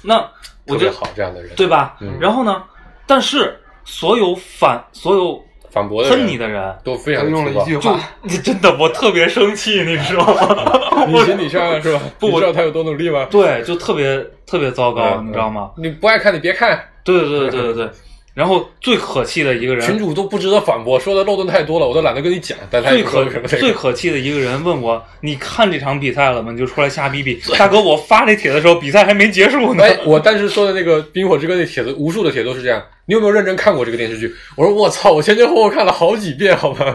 [0.02, 0.28] 那
[0.66, 1.96] 我觉得好这样的人，对吧？
[2.00, 2.16] 嗯。
[2.20, 2.62] 然后呢，
[3.06, 10.80] 但是所有反所有反驳的人喷你的人，都非常用了一句就你， 真的我特别生气，你知道吗？
[11.06, 12.00] 你行你上是吧？
[12.18, 13.26] 不知道他有多努力吗？
[13.30, 15.70] 对，就特别特别糟糕，嗯你知道吗？
[15.76, 17.90] 你不爱看你别看，对对对对对对。
[18.36, 22.58] 然后最可气的一个人，群主都不值得反驳，说的漏洞太多了，我都懒得跟你讲。
[22.70, 23.40] 但他也最可。
[23.48, 27.40] 最可气的一个人问我：“你看这场比赛了吗？”你就出来瞎逼逼。
[27.58, 29.82] 大哥，我发这帖的时候，比赛还没结束呢。
[29.82, 32.84] 哎，我当时说的那个《冰火之歌》那帖子，无数的帖都是这样。
[33.06, 34.30] 你有没有认真看过这个电视剧？
[34.54, 36.94] 我说我操，我前前后后看了好几遍，好吗？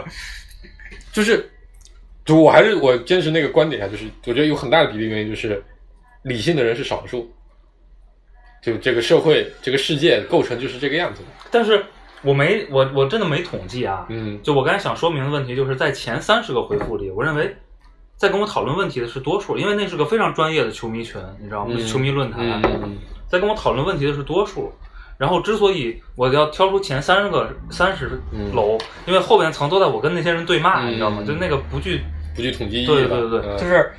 [1.12, 1.50] 就是，
[2.24, 5.60] 就我还是我坚持那个观点啊，就是我觉得有很大的比例原因就是，
[6.22, 7.28] 理性的人是少数，
[8.62, 11.26] 就这个社会这个世界构成就是这个样子的。
[11.50, 11.84] 但是
[12.22, 14.06] 我没我我真的没统计啊。
[14.08, 17.54] 嗯就我刚才想说明的问题，就是在前三十个回复里，我认为
[18.16, 21.74] 在跟我讨论问题的是多数，因为那是个非常专业的球迷群，你知道吗？
[21.76, 24.72] 嗯 球迷论坛，嗯嗯嗯在跟我讨论问题的是多数。
[25.18, 31.22] 然后之所以我要挑出前三十个三十嗯楼，因为后边层都在我跟那些人对骂，嗯你知道吗？
[31.24, 32.00] 就那个不具
[32.34, 33.92] 不具统计意义对对对对嗯就是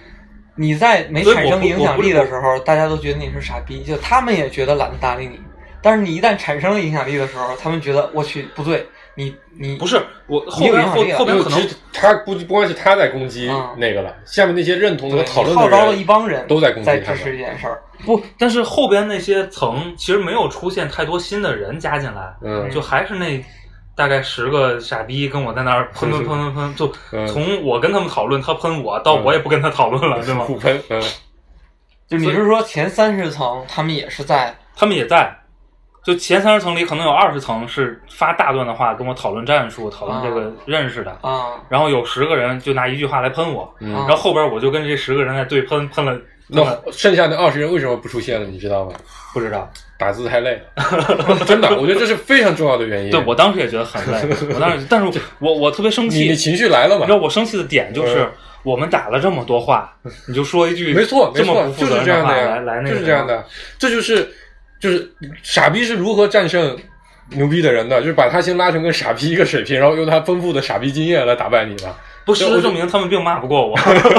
[0.56, 5.40] 你在没产生影响力的时候，大家都觉得你是傻逼，就他们也觉得懒得搭理你。
[5.82, 17.82] 但是你一旦产生了影响力的时候，他们觉得我去不对，你你不是我后边后后边可能其实他不不光是他在攻击嗯那个了，下面那些认同和讨论的你号召了一帮人都在攻击在支持这件事儿。
[18.06, 23.44] 不，但是后边那些层其实没有出现太多新的人加进来，嗯就还是那
[23.96, 30.44] 大概十个傻逼跟我在那儿喷喷喷喷喷，就嗯从我跟他们讨论，他喷我，到我也不跟他讨论了，对吗？
[30.46, 31.02] 互喷，嗯
[32.08, 35.36] 就你是说前三十层他们也是在他们也在，
[36.04, 48.48] 就前三十层里可能有二十层是发大段的话跟我讨论战术、讨论这个认识的，啊然后有十个人就拿一句话来喷我，嗯然后后边我就跟这十个人在对喷，喷了，喷那剩下的二十人为什么不出现了？
[48.48, 48.94] 你知道吗？
[49.34, 49.72] 不知道。
[49.96, 53.12] 打字太累了， 真的，我觉得这是非常重要的原因。
[53.12, 57.12] 对我当时也觉得很累，我当时，但是我我特别生气，你你情绪来了嘛你知？
[57.12, 58.32] 道我生气的点就是嗯，
[58.64, 59.96] 我们打了这么多话，
[60.28, 63.46] 你就说一句没错，没错，就是这样的呀，来那个就是这样的，
[63.80, 64.28] 这就是
[64.78, 65.10] 就是
[65.42, 66.78] 傻逼是如何战胜
[67.30, 71.96] 牛逼的人的，就是把他先拉成跟傻逼一个水平，然后用他丰富的傻逼经验来打败你的。
[72.26, 73.78] 不，事实证明他们并骂不过我。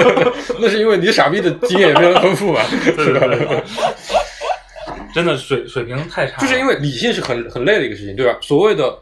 [0.61, 2.61] 那是因为你傻逼的经验也非常丰富嘛，
[2.96, 3.26] 对是吧？
[3.26, 3.62] 对对，
[5.14, 8.36] 真的水水平太差，就是因为理性是很很累的一个事情，对吧？
[8.40, 8.98] 所谓的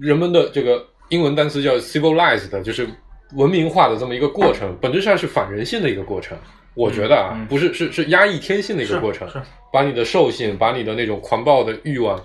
[0.00, 2.88] 人们的这个英文单词叫 civilized，就是
[3.34, 6.36] 文明化的这么一个过程，本质上是反人性的一个过程。
[6.74, 9.40] 我觉得啊，嗯嗯不是是是压抑天性的一个过程，是
[9.72, 12.20] 把你的兽性，把你的那种狂暴的欲望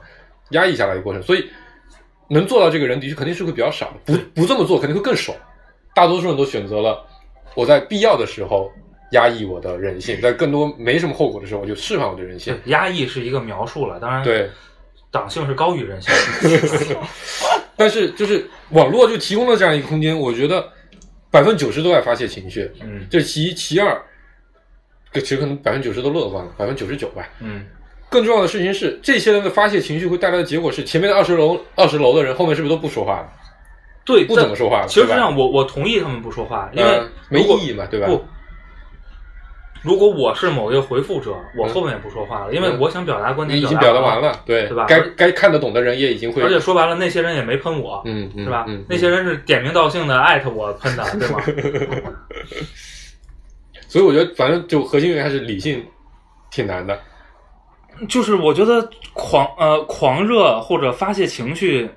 [0.51, 1.21] 压抑下来的过程。
[1.21, 1.47] 所以
[2.27, 3.95] 能做到这个人，的确肯定是会比较少的。
[4.05, 5.37] 不不这么做，肯定会更爽。
[5.99, 7.05] 大多数人都选择了
[7.55, 8.71] 我在必要的时候
[9.11, 12.57] 压抑我的人性，在更多没什么后果的时候，我就释放我的人性。
[12.67, 14.49] 压抑是一个描述了，当然对，
[15.11, 16.15] 党性是高于人性。
[17.75, 20.65] 但是就是网络就提供了这样一个空间，我觉得
[21.29, 24.01] 百分之九十都在发泄情绪，嗯这其一，其二，
[25.15, 27.27] 其实可能百分之九十都乐观了，百分之九十九吧。
[27.41, 27.65] 嗯，
[28.09, 33.33] 更重要的事情是，这些人的发泄情绪会带来的结果是，前面的二十楼二十楼的人后面是不是都不说话了？
[34.15, 38.07] 对，不怎么说话了其实这样，我我同意他们不说话，因为呃没意义嘛，对吧？
[38.07, 38.23] 不，
[39.81, 48.65] 如果我是某一个回复者，我后面也不说话了，因为嗯我想表达观点你已经表表达完了，对对吧该该看得懂的人也已经会，而且说白了，那些人也没喷我，嗯嗯是吧？
[48.67, 51.41] 嗯，那些人是点名道姓的艾特我喷的，对吗？
[53.87, 55.83] 所以我觉得反正就核心原因还是理性
[56.51, 56.99] 挺难的。
[58.07, 61.89] 就是我觉得狂呃狂热或者发泄情绪，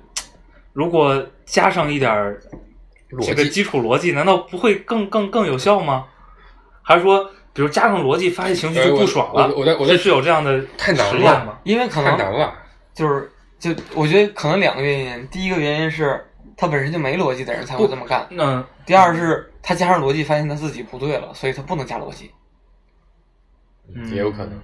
[0.73, 2.41] 如果加上一点儿
[3.09, 6.05] 逻辑这个基础逻辑，难道不会更更更有效吗？
[6.81, 9.47] 还是说，比如加上逻辑发泄情绪就不爽了？
[9.49, 11.59] 我我在我在是是有这样的太难了吗？
[11.63, 12.53] 因为可能太难了，
[12.93, 16.25] 就是就我觉得可能两个原因，第一个原因是
[16.57, 22.31] 他本身就没逻辑的人才会这么干，嗯第二是他加上逻辑发现他自己不对了，所以他不能加逻辑。
[23.93, 24.59] 嗯也有可能。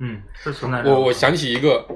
[0.00, 0.82] 嗯是存在。
[0.82, 1.86] 我我想起一个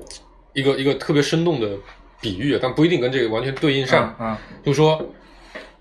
[0.53, 1.76] 一个一个特别生动的
[2.24, 4.16] 比喻，但不一定跟这个完全对应上。
[4.18, 5.14] 嗯就说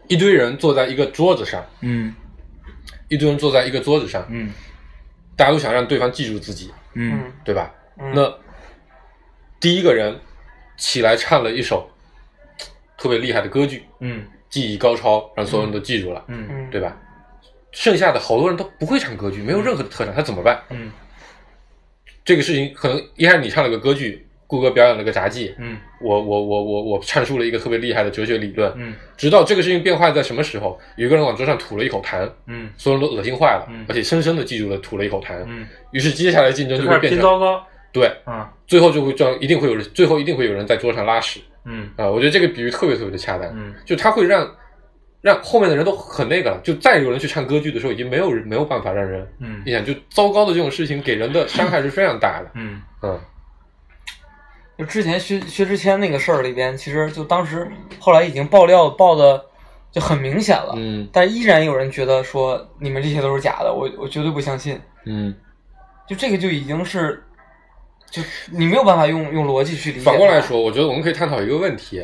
[0.09, 2.13] 一堆人坐在一个桌子上，嗯。
[3.07, 4.51] 一堆人坐在一个桌子上，嗯。
[5.37, 7.13] 大家都想让对方记住自己，嗯。
[7.13, 7.73] 嗯对吧？
[7.97, 8.11] 嗯。
[8.13, 8.37] 那
[9.61, 10.19] 第一个人
[10.77, 11.89] 起来唱了一首
[12.97, 14.25] 特别厉害的歌剧，嗯。
[14.49, 16.45] 技艺高超，让所有人都记住了，嗯。
[16.51, 16.97] 嗯，对吧？
[17.71, 20.61] 剩下的好多人都不会唱歌剧，没有任何的特长，他怎么办？
[20.71, 20.91] 嗯。
[22.25, 25.77] 这个事情可能一开始你唱了个歌剧，顾哥表演了个杂技，嗯。
[25.99, 28.93] 我我我我我阐述了一个特别厉害的哲学理论，嗯。
[29.17, 30.79] 直到这个事情变坏在什么时候？
[30.95, 32.69] 有一个人往桌上吐了一口痰，嗯。
[32.77, 33.83] 所有人都恶心坏了，嗯。
[33.89, 35.33] 而且深深的记住了吐了一口痰。
[35.47, 37.65] 嗯，于是接下来竞争就会变糟糕。
[37.91, 41.39] 对，嗯最后就会这样，一定会有人，最后一定会有人在桌上拉屎。
[41.65, 41.89] 嗯。
[41.95, 43.73] 啊、我觉得这个比喻特别特别的恰当，嗯。
[43.85, 44.49] 就他会让
[45.21, 49.61] 让后面的人都很那个了，就再有人去唱歌剧的时候，已经没有人没有办法让人嗯。
[49.65, 52.51] 你想，就糟糕的这种事情给人的伤害是非常大的。
[52.55, 52.81] 嗯。
[53.03, 53.19] 嗯
[54.77, 59.43] 就之前薛薛之谦那个事儿里边，其实就当时后来已经爆料爆的
[59.91, 64.79] 就很明显了，嗯但依然有人觉得说你们这些都是假的，我我绝对不相信。
[65.05, 65.35] 嗯，
[66.07, 67.23] 就这个就已经是，
[68.09, 68.21] 就
[68.51, 70.03] 你没有办法用用逻辑去理解。
[70.03, 72.03] 反过来，说，我觉得我们可以探讨一个问题，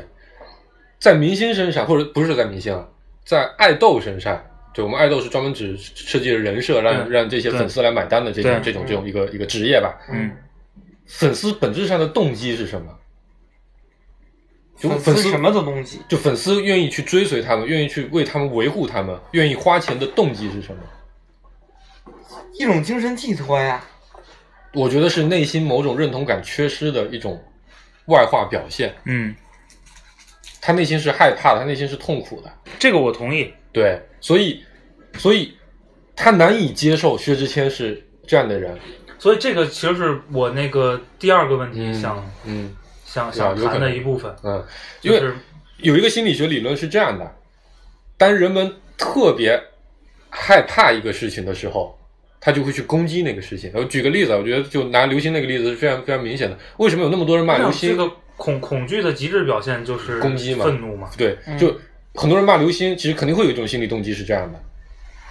[1.00, 2.86] 在明星身上，或者不是在明星啊，
[3.26, 4.40] 在爱豆身上，
[4.74, 9.98] 就我们爱豆是专门只设计的人设，让对让这些粉丝来买单的这种这种这种一个一个职业吧。
[10.12, 10.30] 嗯
[11.10, 12.96] 粉丝本质上的动机是什么？
[14.78, 22.14] 就粉粉丝丝什么的东西，就粉丝愿意去追随他们，愿意去为他们维护他们，愿意花钱的动机是什么？
[22.54, 23.84] 一种精神寄托呀。
[24.74, 27.44] 我觉得是内心某种认同感缺失的一种
[28.06, 28.96] 外化表现。
[29.06, 29.36] 嗯，
[30.62, 32.54] 他内心是害怕的，他内心是痛苦的。
[32.78, 33.52] 这个我同意。
[33.74, 34.64] 对，所以，
[35.18, 35.58] 所以
[36.16, 38.80] 他难以接受薛之谦是这样的人。
[39.20, 44.64] 所以这个其实是我那个第二个问题想、嗯想想谈的一部分，嗯，
[45.02, 45.20] 因为
[45.78, 47.36] 有一个心理学理论是这样的：
[48.18, 49.60] 当人们特别
[50.30, 51.98] 害怕一个事情的时候，
[52.40, 53.72] 他就会去攻击那个事情。
[53.74, 56.56] 我举个例子，我觉得就拿刘星那个例子是非常非常明显的。
[56.78, 57.90] 为什么有那么多人骂刘星？
[57.90, 58.08] 这个
[58.38, 61.10] 恐恐惧的极致表现就是攻击嘛愤怒嘛。
[61.18, 61.76] 对，嗯就
[62.14, 64.64] 很多人骂刘星，其实肯定会有一种心理动机是这样的。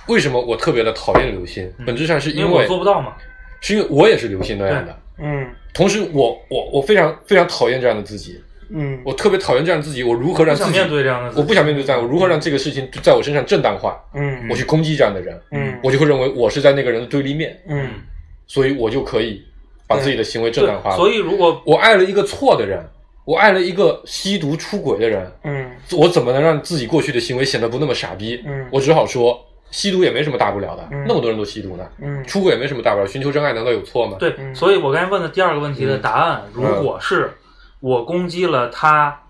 [0.08, 1.72] 为什么我特别的讨厌刘星？
[1.86, 3.14] 本质上是因为我因为做不到嘛。
[3.60, 4.98] 是因为我也是刘星那样的。
[5.20, 8.40] 嗯同时我，我我非常非常讨厌这样的自己，
[8.70, 10.02] 嗯我特别讨厌这样的自己。
[10.02, 13.96] 我如何让不想自己面对这样的自己我不想面对这样，我如何让这个事情在我身上正当化？
[14.14, 17.90] 嗯我去攻击这样的人，嗯我就会认为我是在那个人的对立面，嗯
[18.46, 19.42] 所以我就可以
[19.86, 20.96] 把自己的行为正当化。
[20.96, 22.82] 所以如果我爱了一个错的人，
[23.24, 28.42] 我爱了一个吸毒出轨的人，嗯我怎么能让自己过去的行为显得不那么傻逼？
[28.46, 29.38] 嗯我只好说，
[29.70, 31.04] 吸毒也没什么大不了的，嗯。
[31.06, 32.24] 那么多人都吸毒呢，嗯。
[32.24, 34.16] 出轨也没什么大不了，寻求真爱难道有错吗？
[34.18, 34.54] 对，嗯。
[34.54, 37.32] 所以我刚才问的第二个问题的答案，如果是
[37.80, 39.20] 我攻击了他，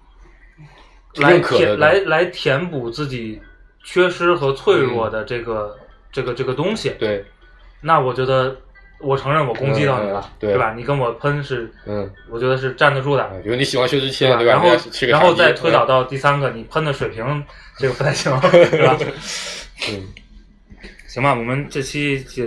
[1.16, 1.40] 来
[1.78, 3.40] 来来填补自己
[3.82, 5.76] 缺失和脆弱的这个、
[6.12, 7.24] 这个这个东西，对，
[7.80, 8.56] 那我觉得
[9.00, 10.56] 我承认我攻击到你了，嗯对。
[10.58, 10.72] 吧？
[10.76, 13.22] 你跟我喷是，嗯，我觉得是站得住的。
[13.24, 14.52] 啊比如你喜欢薛之谦，对吧？
[14.52, 14.68] 然后
[15.08, 17.44] 然后再推导到第三个，你喷的水平
[17.78, 18.96] 这个不太行， 对吧？
[19.90, 20.08] 嗯，
[21.08, 22.44] 行吧，我们这期也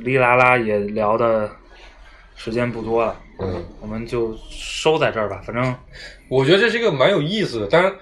[0.00, 1.50] 哩啦啦也聊的
[2.36, 5.40] 时间不多了，嗯，我们就收在这儿吧。
[5.46, 5.74] 反正
[6.28, 7.68] 我觉得这是一个蛮有意思的。
[7.68, 7.92] 当然，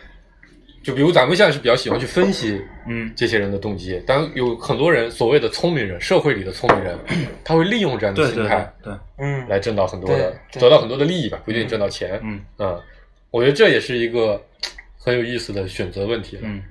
[0.82, 6.98] 就比如咱们现在是比较喜欢去分析嗯这些人的动机，当然有很多人所谓的聪明人，社会里的聪明人，
[7.44, 12.18] 他会利用这样的心态对，嗯来挣到很多的，得到很多的利益吧，不一定挣到钱。
[12.24, 12.80] 嗯嗯，
[13.30, 14.42] 我觉得这也是一个
[14.96, 16.42] 很有意思的选择问题了。
[16.46, 16.62] 嗯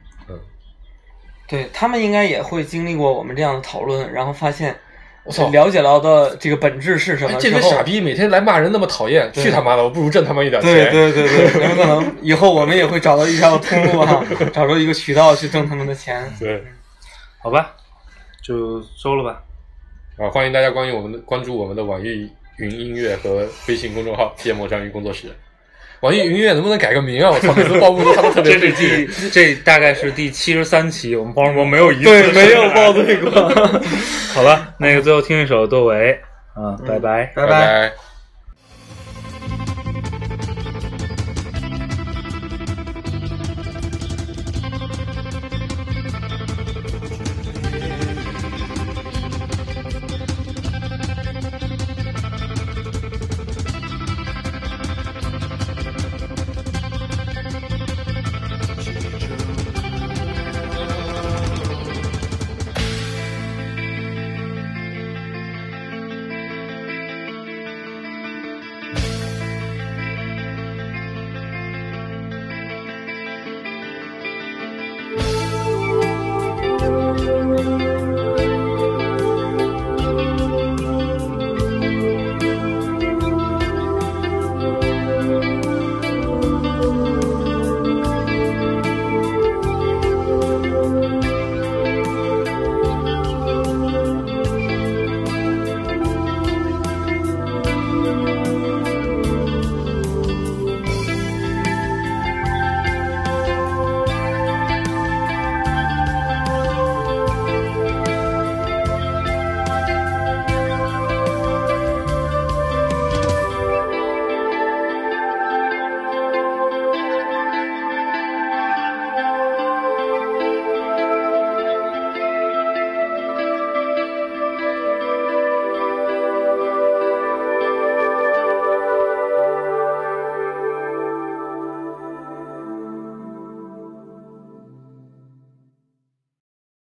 [1.49, 4.75] 对他们应该也会经历过我们这样的讨论，然后发现
[5.23, 9.83] 我操了解到的这个本质是什哎么，这些傻逼每天来骂人那么讨厌，去他妈的！
[9.83, 10.91] 我不如挣他妈一点对钱。
[10.91, 14.23] 对对对，有可能以后我们也会找到一条通路哈，
[14.53, 16.31] 找到一个渠道去挣他们的钱。
[16.39, 16.63] 对
[17.39, 17.75] 好吧，
[18.43, 19.41] 就收了吧。
[20.17, 25.27] 啊，欢迎大家关于我们的关注我们的网易云音乐和微信公众号“芥末章鱼工作室”。
[26.01, 27.29] 网易云音乐能不能改个名啊？
[27.29, 29.07] 我操，每次报幕都他们特别这是费劲。
[29.07, 33.03] 第这大概是第七十三期，我们包容没有一次对，没有报对。
[33.03, 33.31] 对过。
[34.33, 36.17] 好了，那个最后听一首窦唯，
[36.55, 37.31] 嗯，拜拜。
[37.35, 37.91] 拜拜。